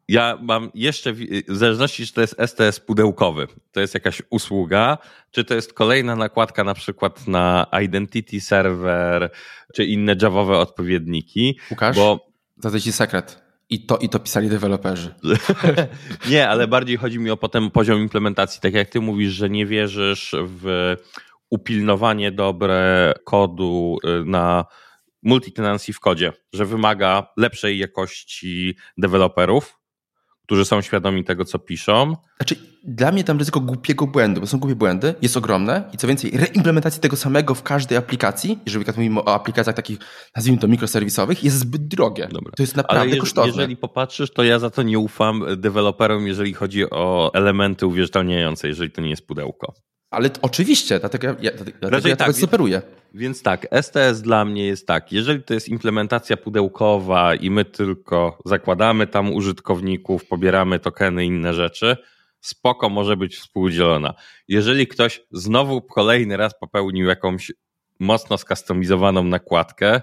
ja 0.09 0.39
mam 0.43 0.71
jeszcze, 0.75 1.13
w 1.49 1.57
zależności 1.57 2.07
czy 2.07 2.13
to 2.13 2.21
jest 2.21 2.37
STS 2.47 2.81
pudełkowy, 2.81 3.47
to 3.73 3.81
jest 3.81 3.95
jakaś 3.95 4.23
usługa, 4.31 4.99
czy 5.31 5.45
to 5.45 5.55
jest 5.55 5.73
kolejna 5.73 6.17
nakładka 6.17 6.65
na 6.65 6.75
przykład 6.75 7.29
na 7.29 7.67
Identity 7.83 8.41
Server, 8.41 9.31
czy 9.75 9.85
inne 9.85 10.17
javowe 10.23 10.59
odpowiedniki. 10.59 11.59
Łukasz, 11.71 11.97
bo... 11.97 12.31
zadaj 12.57 12.81
ci 12.81 12.93
sekret. 12.93 13.47
I 13.71 13.87
to, 13.87 13.99
I 13.99 14.09
to 14.09 14.19
pisali 14.19 14.49
deweloperzy. 14.49 15.15
nie, 16.31 16.49
ale 16.49 16.69
bardziej 16.69 16.97
chodzi 16.97 17.19
mi 17.19 17.31
o 17.31 17.37
potem 17.37 17.71
poziom 17.71 18.01
implementacji. 18.01 18.61
Tak 18.61 18.75
jak 18.75 18.89
ty 18.89 19.01
mówisz, 19.01 19.33
że 19.33 19.51
nie 19.51 19.67
wierzysz 19.67 20.35
w 20.39 20.95
upilnowanie 21.51 22.33
dobre 22.33 23.15
kodu 23.25 23.99
y, 24.05 24.25
na 24.25 24.65
multitenancji 25.23 25.95
w 25.95 26.01
kodzie, 26.01 26.33
że 26.53 26.65
wymaga 26.65 27.27
lepszej 27.37 27.79
jakości 27.79 28.77
deweloperów, 28.99 29.79
którzy 30.47 30.65
są 30.65 30.83
świadomi 30.83 31.25
tego, 31.25 31.45
co 31.45 31.59
piszą. 31.59 32.17
Znaczy, 32.37 32.57
dla 32.85 33.13
mnie 33.13 33.25
tam 33.25 33.39
ryzyko 33.39 33.61
głupiego 33.61 34.07
błędu, 34.07 34.41
bo 34.41 34.47
są 34.47 34.59
głupie 34.59 34.77
błędy, 34.77 35.15
jest 35.23 35.37
ogromne 35.37 35.91
i 35.93 35.97
co 35.97 36.07
więcej, 36.07 36.31
reimplementacji 36.31 37.01
tego 37.01 37.17
samego 37.17 37.55
w 37.55 37.63
każdej 37.63 37.99
aplikacji, 37.99 38.59
jeżeli 38.67 38.85
mówimy 38.97 39.21
o 39.21 39.35
aplikacjach 39.35 39.77
takich, 39.77 39.99
nazwijmy 40.37 40.59
to 40.59 40.69
mikroserwisowych, 40.69 41.45
jest 41.45 41.59
zbyt 41.59 41.89
drogie. 41.89 42.29
Dobra. 42.33 42.53
To 42.57 42.63
jest 42.63 42.77
naprawdę 42.77 43.11
Ale 43.11 43.17
kosztowne. 43.17 43.53
Jeżeli 43.53 43.77
popatrzysz, 43.77 44.31
to 44.31 44.45
ja 44.45 44.59
za 44.59 44.71
to 44.71 44.83
nie 44.83 44.99
ufam 44.99 45.45
deweloperom, 45.57 46.27
jeżeli 46.27 46.55
chodzi 46.55 46.91
o 46.91 47.31
elementy 47.35 47.87
uwierzytelniające, 47.87 48.69
jeżeli 48.69 48.91
to 48.91 49.01
nie 49.01 49.11
jest 49.11 49.27
pudełko. 49.27 49.75
Ale 50.17 50.31
oczywiście, 50.43 50.99
dlatego 50.99 51.27
ja, 51.27 51.51
dlatego 51.81 52.09
ja 52.09 52.17
tak, 52.17 52.35
tego 52.35 52.47
operuję. 52.47 52.83
Więc 53.15 53.43
tak, 53.43 53.67
STS 53.83 54.23
dla 54.23 54.45
mnie 54.45 54.67
jest 54.67 54.87
tak, 54.87 55.13
jeżeli 55.13 55.43
to 55.43 55.55
jest 55.55 55.69
implementacja 55.69 56.37
pudełkowa 56.37 57.35
i 57.35 57.51
my 57.51 57.65
tylko 57.65 58.39
zakładamy 58.45 59.07
tam 59.07 59.33
użytkowników, 59.33 60.27
pobieramy 60.27 60.79
tokeny 60.79 61.25
i 61.25 61.29
inne 61.29 61.55
rzeczy, 61.55 61.97
spoko 62.41 62.89
może 62.89 63.17
być 63.17 63.37
współdzielona. 63.37 64.15
Jeżeli 64.49 64.87
ktoś 64.87 65.21
znowu 65.33 65.83
kolejny 65.83 66.37
raz 66.37 66.59
popełnił 66.61 67.07
jakąś 67.07 67.53
mocno 68.01 68.39
skustomizowaną 68.39 69.25
nakładkę, 69.25 70.01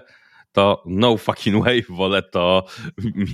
to 0.52 0.82
no 0.86 1.16
fucking 1.16 1.64
way, 1.64 1.84
wolę 1.88 2.22
to 2.22 2.66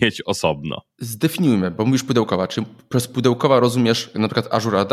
mieć 0.02 0.22
osobno. 0.22 0.82
Zdefiniujmy, 0.98 1.70
bo 1.70 1.84
mówisz 1.84 2.02
pudełkowa. 2.02 2.48
Czy 2.48 2.64
przez 2.88 3.08
pudełkowa 3.08 3.60
rozumiesz 3.60 4.10
na 4.14 4.28
przykład 4.28 4.54
Azure 4.54 4.78
AD? 4.78 4.92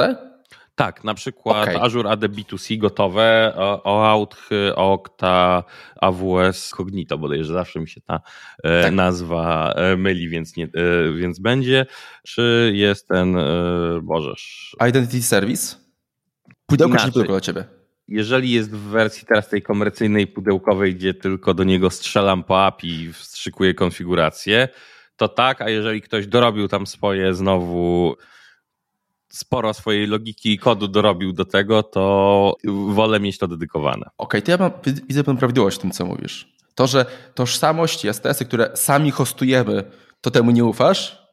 Tak, 0.78 1.04
na 1.04 1.14
przykład 1.14 1.64
okay. 1.64 1.82
Azure 1.82 2.10
AD 2.10 2.20
B2C 2.20 2.78
gotowe, 2.78 3.54
OAuth, 3.84 4.50
Okta, 4.76 5.64
AWS 6.02 6.70
Cognito, 6.70 7.18
bodajże 7.18 7.54
zawsze 7.54 7.80
mi 7.80 7.90
się 7.90 8.02
ta 8.02 8.20
e, 8.64 8.84
tak. 8.84 8.94
nazwa 8.94 9.74
e, 9.76 9.98
myli, 9.98 10.30
więc, 10.30 10.56
nie, 10.56 10.64
e, 10.66 11.14
więc 11.14 11.40
będzie. 11.40 11.86
Czy 12.24 12.72
jest 12.76 13.08
ten, 13.08 13.38
Bożesz... 14.02 14.76
Identity 14.90 15.24
Service? 15.24 15.76
Pudełko 16.66 16.94
Inaczej. 16.94 17.08
czy 17.08 17.14
pudełko 17.14 17.34
dla 17.34 17.42
Ciebie? 17.42 17.64
Jeżeli 18.08 18.52
jest 18.52 18.72
w 18.72 18.80
wersji 18.80 19.28
teraz 19.28 19.50
tej 19.50 19.62
komercyjnej 19.62 20.28
pudełkowej, 20.28 20.96
gdzie 20.96 21.14
tylko 21.14 21.54
do 21.54 21.64
niego 21.64 21.90
strzelam 21.90 22.44
po 22.44 22.66
API 22.66 23.02
i 23.02 23.14
wstrzykuję 23.14 23.74
konfigurację, 23.74 24.68
to 25.16 25.28
tak, 25.28 25.62
a 25.62 25.70
jeżeli 25.70 26.02
ktoś 26.02 26.28
dorobił 26.28 26.68
tam 26.68 26.88
swoje 26.88 27.34
znowu 27.34 28.16
sporo 29.38 29.74
swojej 29.74 30.08
logiki 30.08 30.54
i 30.54 30.60
kodu 30.60 30.88
dorobił 30.88 31.34
do 31.34 31.46
tego, 31.46 31.84
to 31.84 32.56
wolę 32.88 33.20
mieć 33.20 33.38
to 33.38 33.48
dedykowane. 33.48 34.06
Okej, 34.06 34.12
okay, 34.18 34.42
to 34.42 34.52
ja 34.52 34.58
mam, 34.58 34.72
widzę 35.08 35.24
pewną 35.24 35.38
prawidłowość 35.38 35.78
w 35.78 35.82
tym, 35.82 35.92
co 35.92 36.06
mówisz. 36.06 36.54
To, 36.76 36.88
że 36.88 37.06
tożsamość 37.34 38.06
i 38.06 38.08
STS-y, 38.14 38.46
które 38.46 38.72
sami 38.76 39.12
hostujemy, 39.12 39.84
to 40.22 40.32
temu 40.32 40.52
nie 40.52 40.66
ufasz, 40.66 41.28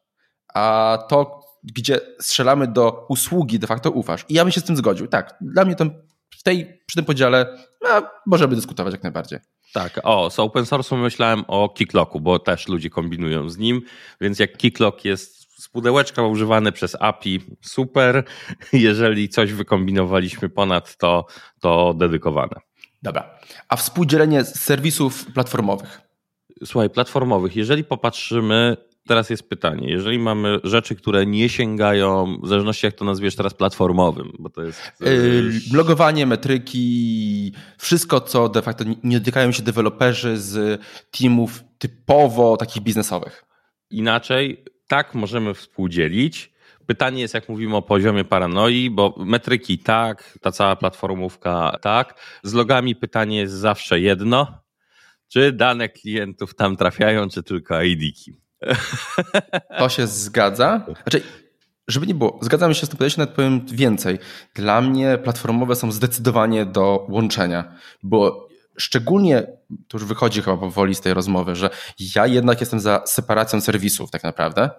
a 0.55 0.99
to, 1.09 1.41
gdzie 1.63 2.01
strzelamy 2.21 2.67
do 2.67 3.07
usługi, 3.09 3.59
de 3.59 3.67
facto 3.67 3.91
ufasz. 3.91 4.25
I 4.29 4.35
ja 4.35 4.45
bym 4.45 4.53
się 4.53 4.61
z 4.61 4.65
tym 4.65 4.77
zgodził. 4.77 5.07
Tak, 5.07 5.37
dla 5.41 5.65
mnie 5.65 5.77
to 5.77 5.85
w 6.39 6.43
tej, 6.43 6.81
przy 6.87 6.97
tym 6.97 7.05
podziale 7.05 7.59
no, 7.83 7.89
możemy 8.27 8.55
dyskutować 8.55 8.93
jak 8.93 9.03
najbardziej. 9.03 9.39
Tak, 9.73 10.01
o, 10.03 10.31
z 10.31 10.39
open 10.39 10.65
source'u 10.65 10.97
myślałem 10.97 11.45
o 11.49 11.69
Kicklocku, 11.69 12.21
bo 12.21 12.39
też 12.39 12.69
ludzie 12.69 12.91
kombinują 12.91 13.51
z 13.51 13.59
nim, 13.59 13.83
więc 14.21 14.39
jak 14.39 14.57
Kicklock 14.57 15.05
jest 15.05 15.44
z 15.57 15.69
pudełeczka 15.69 16.23
używane 16.23 16.73
przez 16.73 16.97
API, 17.01 17.41
super. 17.61 18.25
Jeżeli 18.73 19.29
coś 19.29 19.53
wykombinowaliśmy 19.53 20.49
ponad 20.49 20.97
to, 20.97 21.27
to 21.61 21.95
dedykowane. 21.95 22.55
Dobra. 23.03 23.39
A 23.69 23.77
współdzielenie 23.77 24.45
serwisów 24.45 25.33
platformowych? 25.33 26.01
Słuchaj, 26.65 26.91
platformowych. 26.91 27.57
Jeżeli 27.57 27.85
popatrzymy, 27.85 28.77
teraz 29.09 29.31
jest 29.31 29.49
pytanie, 29.49 29.91
jeżeli 29.91 30.19
mamy 30.19 30.59
rzeczy, 30.65 30.95
które 30.95 31.27
nie 31.27 31.49
sięgają, 31.49 32.39
w 32.43 32.49
zależności 32.49 32.87
jak 32.87 32.95
to 32.95 33.05
nazwiesz 33.05 33.37
teraz, 33.37 33.55
platformowym, 33.55 34.33
bo 34.39 34.51
to 34.51 34.63
jest... 34.63 34.93
Yy, 35.01 35.53
logowanie, 35.73 36.27
metryki, 36.27 37.53
wszystko, 37.79 38.21
co 38.21 38.49
de 38.49 38.63
facto 38.63 38.85
nie 39.05 39.19
dotykają 39.19 39.53
się 39.53 39.63
deweloperzy 39.63 40.39
z 40.39 40.83
teamów 41.11 41.65
typowo 41.79 42.57
takich 42.57 42.83
biznesowych. 42.83 43.45
Inaczej, 43.91 44.65
tak 44.87 45.15
możemy 45.15 45.55
współdzielić, 45.55 46.55
Pytanie 46.87 47.21
jest, 47.21 47.35
jak 47.35 47.49
mówimy 47.49 47.77
o 47.77 47.83
poziomie 47.83 48.25
paranoi, 48.25 48.91
bo 48.91 49.15
metryki 49.19 49.79
tak, 49.79 50.39
ta 50.41 50.53
cała 50.53 50.77
platformówka 50.77 51.79
tak. 51.81 52.21
Z 52.43 52.53
logami 52.53 52.97
pytanie 52.97 53.39
jest 53.39 53.55
zawsze 53.55 54.01
jedno. 54.01 54.65
Czy 55.29 55.53
dane 55.53 55.89
klientów 55.89 56.55
tam 56.55 56.77
trafiają, 56.77 57.29
czy 57.29 57.43
tylko 57.43 57.83
ID-ki? 57.83 58.33
To 59.79 59.89
się 59.89 60.07
zgadza. 60.07 60.87
Znaczy, 61.03 61.23
żeby 61.89 62.07
nie 62.07 62.15
było, 62.15 62.39
zgadzam 62.43 62.75
się 62.75 62.87
z 62.87 62.89
tym 62.89 62.99
podejściem, 62.99 63.23
nawet 63.23 63.37
powiem 63.37 63.67
więcej. 63.67 64.19
Dla 64.55 64.81
mnie 64.81 65.19
platformowe 65.25 65.77
są 65.77 65.93
zdecydowanie 65.93 66.67
do 66.67 67.07
łączenia, 67.09 67.75
bo 68.03 68.49
szczególnie, 68.77 69.47
to 69.89 69.99
już 69.99 70.05
wychodzi 70.05 70.43
chyba 70.43 70.57
powoli 70.57 70.95
z 70.95 71.01
tej 71.01 71.15
rozmowy, 71.15 71.55
że 71.55 71.71
ja 72.17 72.27
jednak 72.27 72.61
jestem 72.61 72.81
za 72.81 73.03
separacją 73.07 73.61
serwisów 73.61 74.11
tak 74.11 74.23
naprawdę, 74.23 74.71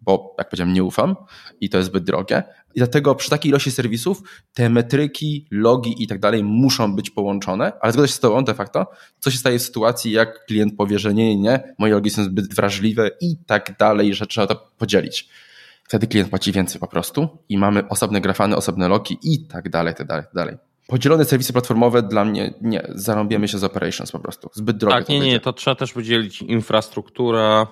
bo 0.00 0.34
jak 0.38 0.48
powiedziałem, 0.48 0.74
nie 0.74 0.84
ufam 0.84 1.16
i 1.60 1.70
to 1.70 1.78
jest 1.78 1.90
zbyt 1.90 2.04
drogie. 2.04 2.42
I 2.74 2.78
dlatego 2.78 3.14
przy 3.14 3.30
takiej 3.30 3.50
ilości 3.50 3.70
serwisów 3.70 4.22
te 4.54 4.70
metryki, 4.70 5.46
logi 5.50 6.02
i 6.02 6.06
tak 6.06 6.18
dalej 6.18 6.44
muszą 6.44 6.96
być 6.96 7.10
połączone, 7.10 7.72
ale 7.80 7.92
zgodzę 7.92 8.08
się 8.08 8.14
z 8.14 8.20
tobą 8.20 8.44
de 8.44 8.54
facto, 8.54 8.90
co 9.18 9.30
się 9.30 9.38
staje 9.38 9.58
w 9.58 9.62
sytuacji, 9.62 10.12
jak 10.12 10.46
klient 10.46 10.76
powie, 10.76 10.98
że 10.98 11.14
nie, 11.14 11.36
nie, 11.36 11.42
nie, 11.42 11.74
moje 11.78 11.94
logi 11.94 12.10
są 12.10 12.24
zbyt 12.24 12.54
wrażliwe 12.54 13.10
i 13.20 13.36
tak 13.46 13.76
dalej, 13.78 14.14
że 14.14 14.26
trzeba 14.26 14.46
to 14.46 14.70
podzielić. 14.78 15.28
Wtedy 15.84 16.06
klient 16.06 16.30
płaci 16.30 16.52
więcej 16.52 16.80
po 16.80 16.86
prostu 16.86 17.28
i 17.48 17.58
mamy 17.58 17.88
osobne 17.88 18.20
grafany, 18.20 18.56
osobne 18.56 18.88
logi 18.88 19.18
i 19.22 19.46
tak 19.46 19.68
dalej, 19.68 19.94
tak 19.94 20.06
dalej, 20.06 20.24
tak 20.24 20.34
dalej. 20.34 20.69
Podzielone 20.90 21.24
serwisy 21.24 21.52
platformowe 21.52 22.02
dla 22.02 22.24
mnie 22.24 22.54
nie, 22.60 22.82
zarąbiemy 22.88 23.48
się 23.48 23.58
z 23.58 23.64
operations 23.64 24.12
po 24.12 24.18
prostu. 24.18 24.50
Zbyt 24.54 24.76
drogie. 24.76 24.96
Tak, 24.96 25.08
nie, 25.08 25.20
nie, 25.20 25.40
to 25.40 25.52
trzeba 25.52 25.74
też 25.74 25.92
podzielić 25.92 26.42
infrastruktura, 26.42 27.66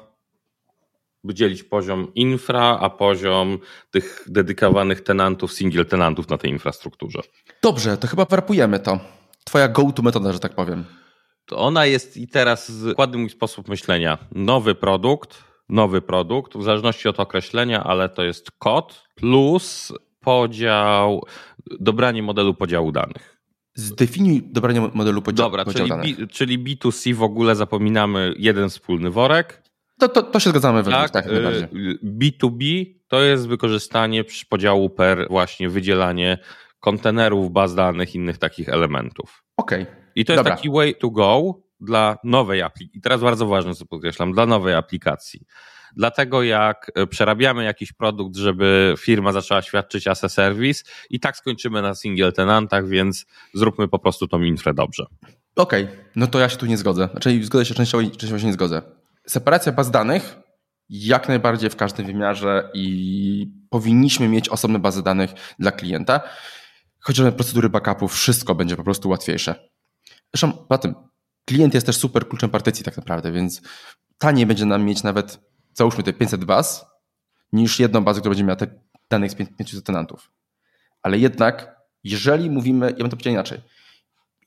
wydzielić 1.24 1.62
poziom 1.62 2.14
infra, 2.14 2.78
a 2.80 2.90
poziom 2.90 3.58
tych 3.90 4.24
dedykowanych 4.26 5.00
tenantów, 5.00 5.52
single 5.52 5.84
tenantów 5.84 6.28
na 6.28 6.38
tej 6.38 6.50
infrastrukturze. 6.50 7.20
Dobrze, 7.62 7.96
to 7.96 8.06
chyba 8.06 8.24
warpujemy 8.24 8.78
to. 8.78 9.00
Twoja 9.44 9.68
go-to 9.68 10.02
metoda, 10.02 10.32
że 10.32 10.38
tak 10.38 10.54
powiem. 10.54 10.84
To 11.46 11.58
ona 11.58 11.86
jest 11.86 12.16
i 12.16 12.28
teraz 12.28 12.84
dokładny 12.84 13.18
mój 13.18 13.30
sposób 13.30 13.68
myślenia. 13.68 14.18
Nowy 14.32 14.74
produkt, 14.74 15.44
nowy 15.68 16.02
produkt, 16.02 16.56
w 16.56 16.62
zależności 16.62 17.08
od 17.08 17.20
określenia, 17.20 17.84
ale 17.84 18.08
to 18.08 18.22
jest 18.22 18.50
kod 18.50 19.04
plus 19.14 19.92
podział, 20.20 21.22
dobranie 21.80 22.22
modelu 22.22 22.54
podziału 22.54 22.92
danych. 22.92 23.38
Zdefiniuj 23.74 24.42
dobranie 24.52 24.80
modelu 24.94 25.22
podziału, 25.22 25.50
Dobra, 25.50 25.64
podziału 25.64 25.88
czyli, 25.88 26.14
danych. 26.14 26.30
czyli 26.30 26.58
B2C 26.58 27.14
w 27.14 27.22
ogóle 27.22 27.54
zapominamy 27.56 28.34
jeden 28.38 28.68
wspólny 28.68 29.10
worek. 29.10 29.62
To, 29.98 30.08
to, 30.08 30.22
to 30.22 30.40
się 30.40 30.50
zgadzamy 30.50 30.82
we 30.82 30.90
Tak, 30.90 31.10
tak, 31.10 31.24
tak 31.24 31.32
najbardziej. 31.32 31.62
y, 31.64 31.98
B2B 32.04 32.84
to 33.08 33.20
jest 33.22 33.48
wykorzystanie 33.48 34.24
przy 34.24 34.46
podziału 34.46 34.90
per 34.90 35.26
właśnie 35.30 35.68
wydzielanie 35.68 36.38
kontenerów, 36.80 37.52
baz 37.52 37.74
danych, 37.74 38.14
innych 38.14 38.38
takich 38.38 38.68
elementów. 38.68 39.44
Okej. 39.56 39.86
I 40.14 40.24
to 40.24 40.32
jest 40.32 40.40
Dobra. 40.40 40.56
taki 40.56 40.70
way 40.70 40.94
to 40.94 41.10
go 41.10 41.54
dla 41.80 42.18
nowej 42.24 42.62
aplikacji. 42.62 42.98
I 42.98 43.00
teraz 43.00 43.20
bardzo 43.20 43.46
ważne, 43.46 43.74
co 43.74 43.86
podkreślam, 43.86 44.32
dla 44.32 44.46
nowej 44.46 44.74
aplikacji. 44.74 45.40
Dlatego 45.96 46.42
jak 46.42 46.90
e, 46.94 47.06
przerabiamy 47.06 47.64
jakiś 47.64 47.92
produkt, 47.92 48.36
żeby 48.36 48.94
firma 48.98 49.32
zaczęła 49.32 49.62
świadczyć 49.62 50.06
as 50.06 50.24
a 50.24 50.28
service 50.28 50.84
i 51.10 51.20
tak 51.20 51.36
skończymy 51.36 51.82
na 51.82 51.94
single 51.94 52.32
tenantach, 52.32 52.88
więc 52.88 53.26
zróbmy 53.54 53.88
po 53.88 53.98
prostu 53.98 54.28
tą 54.28 54.42
infrę 54.42 54.74
dobrze. 54.74 55.06
Okej, 55.56 55.88
no 56.16 56.26
to 56.26 56.38
ja 56.38 56.48
się 56.48 56.56
tu 56.56 56.66
nie 56.66 56.76
zgodzę. 56.76 57.08
Znaczy 57.12 57.44
zgodzę 57.44 57.64
się 57.64 57.74
częściowo, 57.74 58.10
częściowo 58.10 58.38
się 58.38 58.46
nie 58.46 58.52
zgodzę. 58.52 58.82
Separacja 59.26 59.72
baz 59.72 59.90
danych 59.90 60.36
jak 60.88 61.28
najbardziej 61.28 61.70
w 61.70 61.76
każdym 61.76 62.06
wymiarze 62.06 62.70
i 62.74 63.46
powinniśmy 63.70 64.28
mieć 64.28 64.48
osobne 64.48 64.78
bazy 64.78 65.02
danych 65.02 65.30
dla 65.58 65.72
klienta. 65.72 66.20
Chociażby 67.00 67.32
procedury 67.32 67.68
backupów, 67.68 68.14
wszystko 68.14 68.54
będzie 68.54 68.76
po 68.76 68.84
prostu 68.84 69.08
łatwiejsze. 69.08 69.68
Zresztą 70.34 70.52
poza 70.52 70.78
tym, 70.78 70.94
klient 71.48 71.74
jest 71.74 71.86
też 71.86 71.96
super 71.96 72.28
kluczem 72.28 72.50
partycji 72.50 72.84
tak 72.84 72.96
naprawdę, 72.96 73.32
więc 73.32 73.62
taniej 74.18 74.46
będzie 74.46 74.64
nam 74.64 74.84
mieć 74.84 75.02
nawet, 75.02 75.40
załóżmy 75.74 76.04
te 76.04 76.12
500 76.12 76.44
baz, 76.44 76.86
niż 77.52 77.80
jedną 77.80 78.04
bazę, 78.04 78.20
która 78.20 78.30
będzie 78.30 78.44
miała 78.44 78.56
te 78.56 78.66
danych 79.10 79.30
z 79.30 79.34
500 79.34 79.84
tenantów. 79.84 80.30
Ale 81.02 81.18
jednak, 81.18 81.76
jeżeli 82.04 82.50
mówimy, 82.50 82.86
ja 82.90 82.96
bym 82.96 83.10
to 83.10 83.16
powiedział 83.16 83.32
inaczej, 83.32 83.60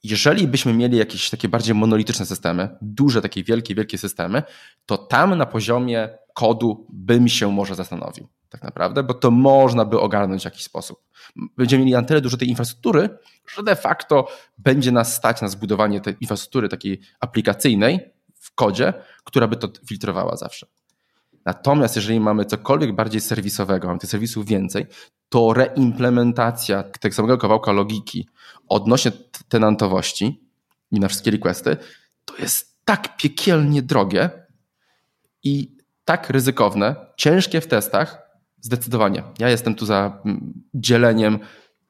jeżeli 0.02 0.48
byśmy 0.48 0.72
mieli 0.72 0.98
jakieś 0.98 1.30
takie 1.30 1.48
bardziej 1.48 1.74
monolityczne 1.74 2.26
systemy, 2.26 2.76
duże, 2.82 3.22
takie 3.22 3.44
wielkie, 3.44 3.74
wielkie 3.74 3.98
systemy, 3.98 4.42
to 4.86 4.98
tam 4.98 5.38
na 5.38 5.46
poziomie 5.46 6.08
kodu 6.34 6.86
bym 6.92 7.28
się 7.28 7.52
może 7.52 7.74
zastanowił, 7.74 8.28
tak 8.48 8.62
naprawdę, 8.62 9.02
bo 9.02 9.14
to 9.14 9.30
można 9.30 9.84
by 9.84 10.00
ogarnąć 10.00 10.42
w 10.42 10.44
jakiś 10.44 10.62
sposób. 10.62 10.98
Będziemy 11.56 11.84
mieli 11.84 11.92
na 11.92 12.02
tyle 12.02 12.20
dużo 12.20 12.36
tej 12.36 12.48
infrastruktury, 12.48 13.08
że 13.54 13.62
de 13.62 13.76
facto 13.76 14.28
będzie 14.58 14.92
nas 14.92 15.14
stać 15.14 15.40
na 15.40 15.48
zbudowanie 15.48 16.00
tej 16.00 16.16
infrastruktury 16.20 16.68
takiej 16.68 17.00
aplikacyjnej 17.20 18.00
w 18.34 18.54
kodzie, 18.54 18.92
która 19.24 19.48
by 19.48 19.56
to 19.56 19.68
filtrowała 19.86 20.36
zawsze. 20.36 20.66
Natomiast 21.44 21.96
jeżeli 21.96 22.20
mamy 22.20 22.44
cokolwiek 22.44 22.94
bardziej 22.94 23.20
serwisowego, 23.20 23.88
mamy 23.88 24.00
tych 24.00 24.10
serwisów 24.10 24.46
więcej, 24.46 24.86
to 25.28 25.52
reimplementacja 25.52 26.82
tego 26.82 27.14
samego 27.14 27.38
kawałka 27.38 27.72
logiki 27.72 28.28
odnośnie 28.68 29.12
tenantowości 29.48 30.48
i 30.90 31.00
na 31.00 31.08
wszystkie 31.08 31.30
requesty, 31.30 31.76
to 32.24 32.36
jest 32.36 32.84
tak 32.84 33.16
piekielnie 33.16 33.82
drogie 33.82 34.30
i 35.42 35.76
tak 36.04 36.30
ryzykowne, 36.30 36.96
ciężkie 37.16 37.60
w 37.60 37.66
testach, 37.66 38.22
zdecydowanie. 38.60 39.22
Ja 39.38 39.48
jestem 39.48 39.74
tu 39.74 39.86
za 39.86 40.20
mm, 40.24 40.62
dzieleniem 40.74 41.38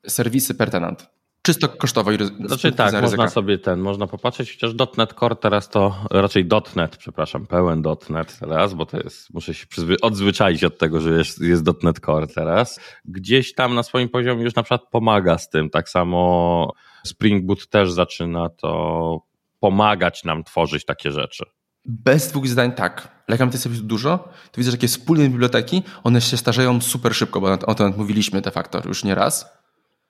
serwisy 0.09 0.55
per 0.55 0.71
tenant. 0.71 1.07
Czysto 1.43 1.69
kosztowo 1.69 2.13
i 2.13 2.19
Znaczy 2.45 2.73
tak, 2.73 2.93
ryzyka. 2.93 3.11
można 3.11 3.29
sobie 3.29 3.59
ten, 3.59 3.81
można 3.81 4.07
popatrzeć, 4.07 4.53
chociaż 4.53 4.71
.NET 4.99 5.13
Core 5.13 5.37
teraz 5.37 5.69
to, 5.69 5.95
raczej 6.11 6.49
.NET, 6.77 6.97
przepraszam, 6.97 7.47
pełen 7.47 7.83
.NET 8.11 8.39
teraz, 8.39 8.75
bo 8.75 8.87
to 8.87 8.97
jest, 9.01 9.35
muszę 9.35 9.55
się 9.55 9.67
przyzwy- 9.67 9.97
odzwyczaić 10.03 10.65
od 10.65 10.79
tego, 10.79 11.01
że 11.01 11.11
jest, 11.19 11.41
jest 11.41 11.67
.NET 11.83 12.01
Core 12.01 12.27
teraz. 12.27 12.81
Gdzieś 13.05 13.55
tam 13.55 13.75
na 13.75 13.83
swoim 13.83 14.09
poziomie 14.09 14.43
już 14.43 14.55
na 14.55 14.63
przykład 14.63 14.83
pomaga 14.91 15.39
z 15.39 15.49
tym, 15.51 15.71
tak 15.71 15.89
samo 15.89 16.73
Spring 17.07 17.47
Boot 17.47 17.69
też 17.69 17.93
zaczyna 17.93 18.49
to 18.49 19.21
pomagać 19.61 20.25
nam 20.25 20.45
tworzyć 20.45 20.85
takie 20.85 21.13
rzeczy. 21.13 21.45
Bez 21.85 22.29
dwóch 22.29 22.47
zdań 22.49 22.73
tak. 22.73 23.23
Tych 23.51 23.61
serwisów 23.61 23.87
dużo, 23.87 24.19
to 24.19 24.59
widzę, 24.59 24.71
że 24.71 24.77
takie 24.77 24.89
wspólne 24.89 25.29
biblioteki, 25.29 25.83
one 26.05 26.21
się 26.21 26.37
starzeją 26.37 26.81
super 26.81 27.15
szybko, 27.15 27.41
bo 27.41 27.53
o 27.67 27.75
tym 27.75 27.95
mówiliśmy 27.97 28.41
de 28.41 28.51
facto 28.51 28.83
już 28.85 29.05
nie 29.05 29.15
raz. 29.15 29.62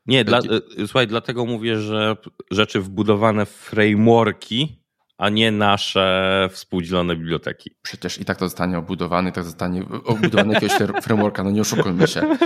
Nie, 0.07 0.25
dla, 0.25 0.38
y, 0.38 0.87
słuchaj, 0.87 1.07
dlatego 1.07 1.47
mówię, 1.47 1.79
że 1.79 2.17
rzeczy 2.51 2.81
wbudowane 2.81 3.47
w 3.47 3.51
frameworki, 3.51 4.83
a 5.19 5.29
nie 5.29 5.51
nasze 5.53 6.49
współdzielone 6.53 7.17
biblioteki. 7.17 7.71
Przecież 7.83 8.19
i 8.21 8.25
tak 8.25 8.37
to 8.38 8.47
zostanie 8.47 8.79
obudowane, 8.79 9.31
i 9.31 9.33
tak 9.33 9.45
zostanie 9.45 9.85
obudowane 10.05 10.55
jakiegoś 10.55 10.77
fr- 10.79 11.03
frameworka, 11.03 11.45
no 11.45 11.51
nie 11.51 11.61
oszukujmy 11.61 12.09
się. 12.09 12.23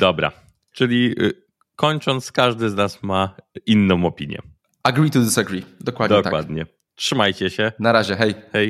Dobra, 0.00 0.32
czyli 0.72 1.22
y, 1.22 1.32
kończąc, 1.76 2.32
każdy 2.32 2.70
z 2.70 2.74
nas 2.74 3.02
ma 3.02 3.36
inną 3.66 4.06
opinię. 4.06 4.38
Agree 4.82 5.10
to 5.10 5.20
disagree. 5.20 5.62
Dokładnie, 5.80 6.16
tak. 6.16 6.24
Dokładnie. 6.24 6.66
Trzymajcie 6.94 7.50
się. 7.50 7.72
Na 7.78 7.92
razie, 7.92 8.16
hej. 8.16 8.34
Hej. 8.52 8.64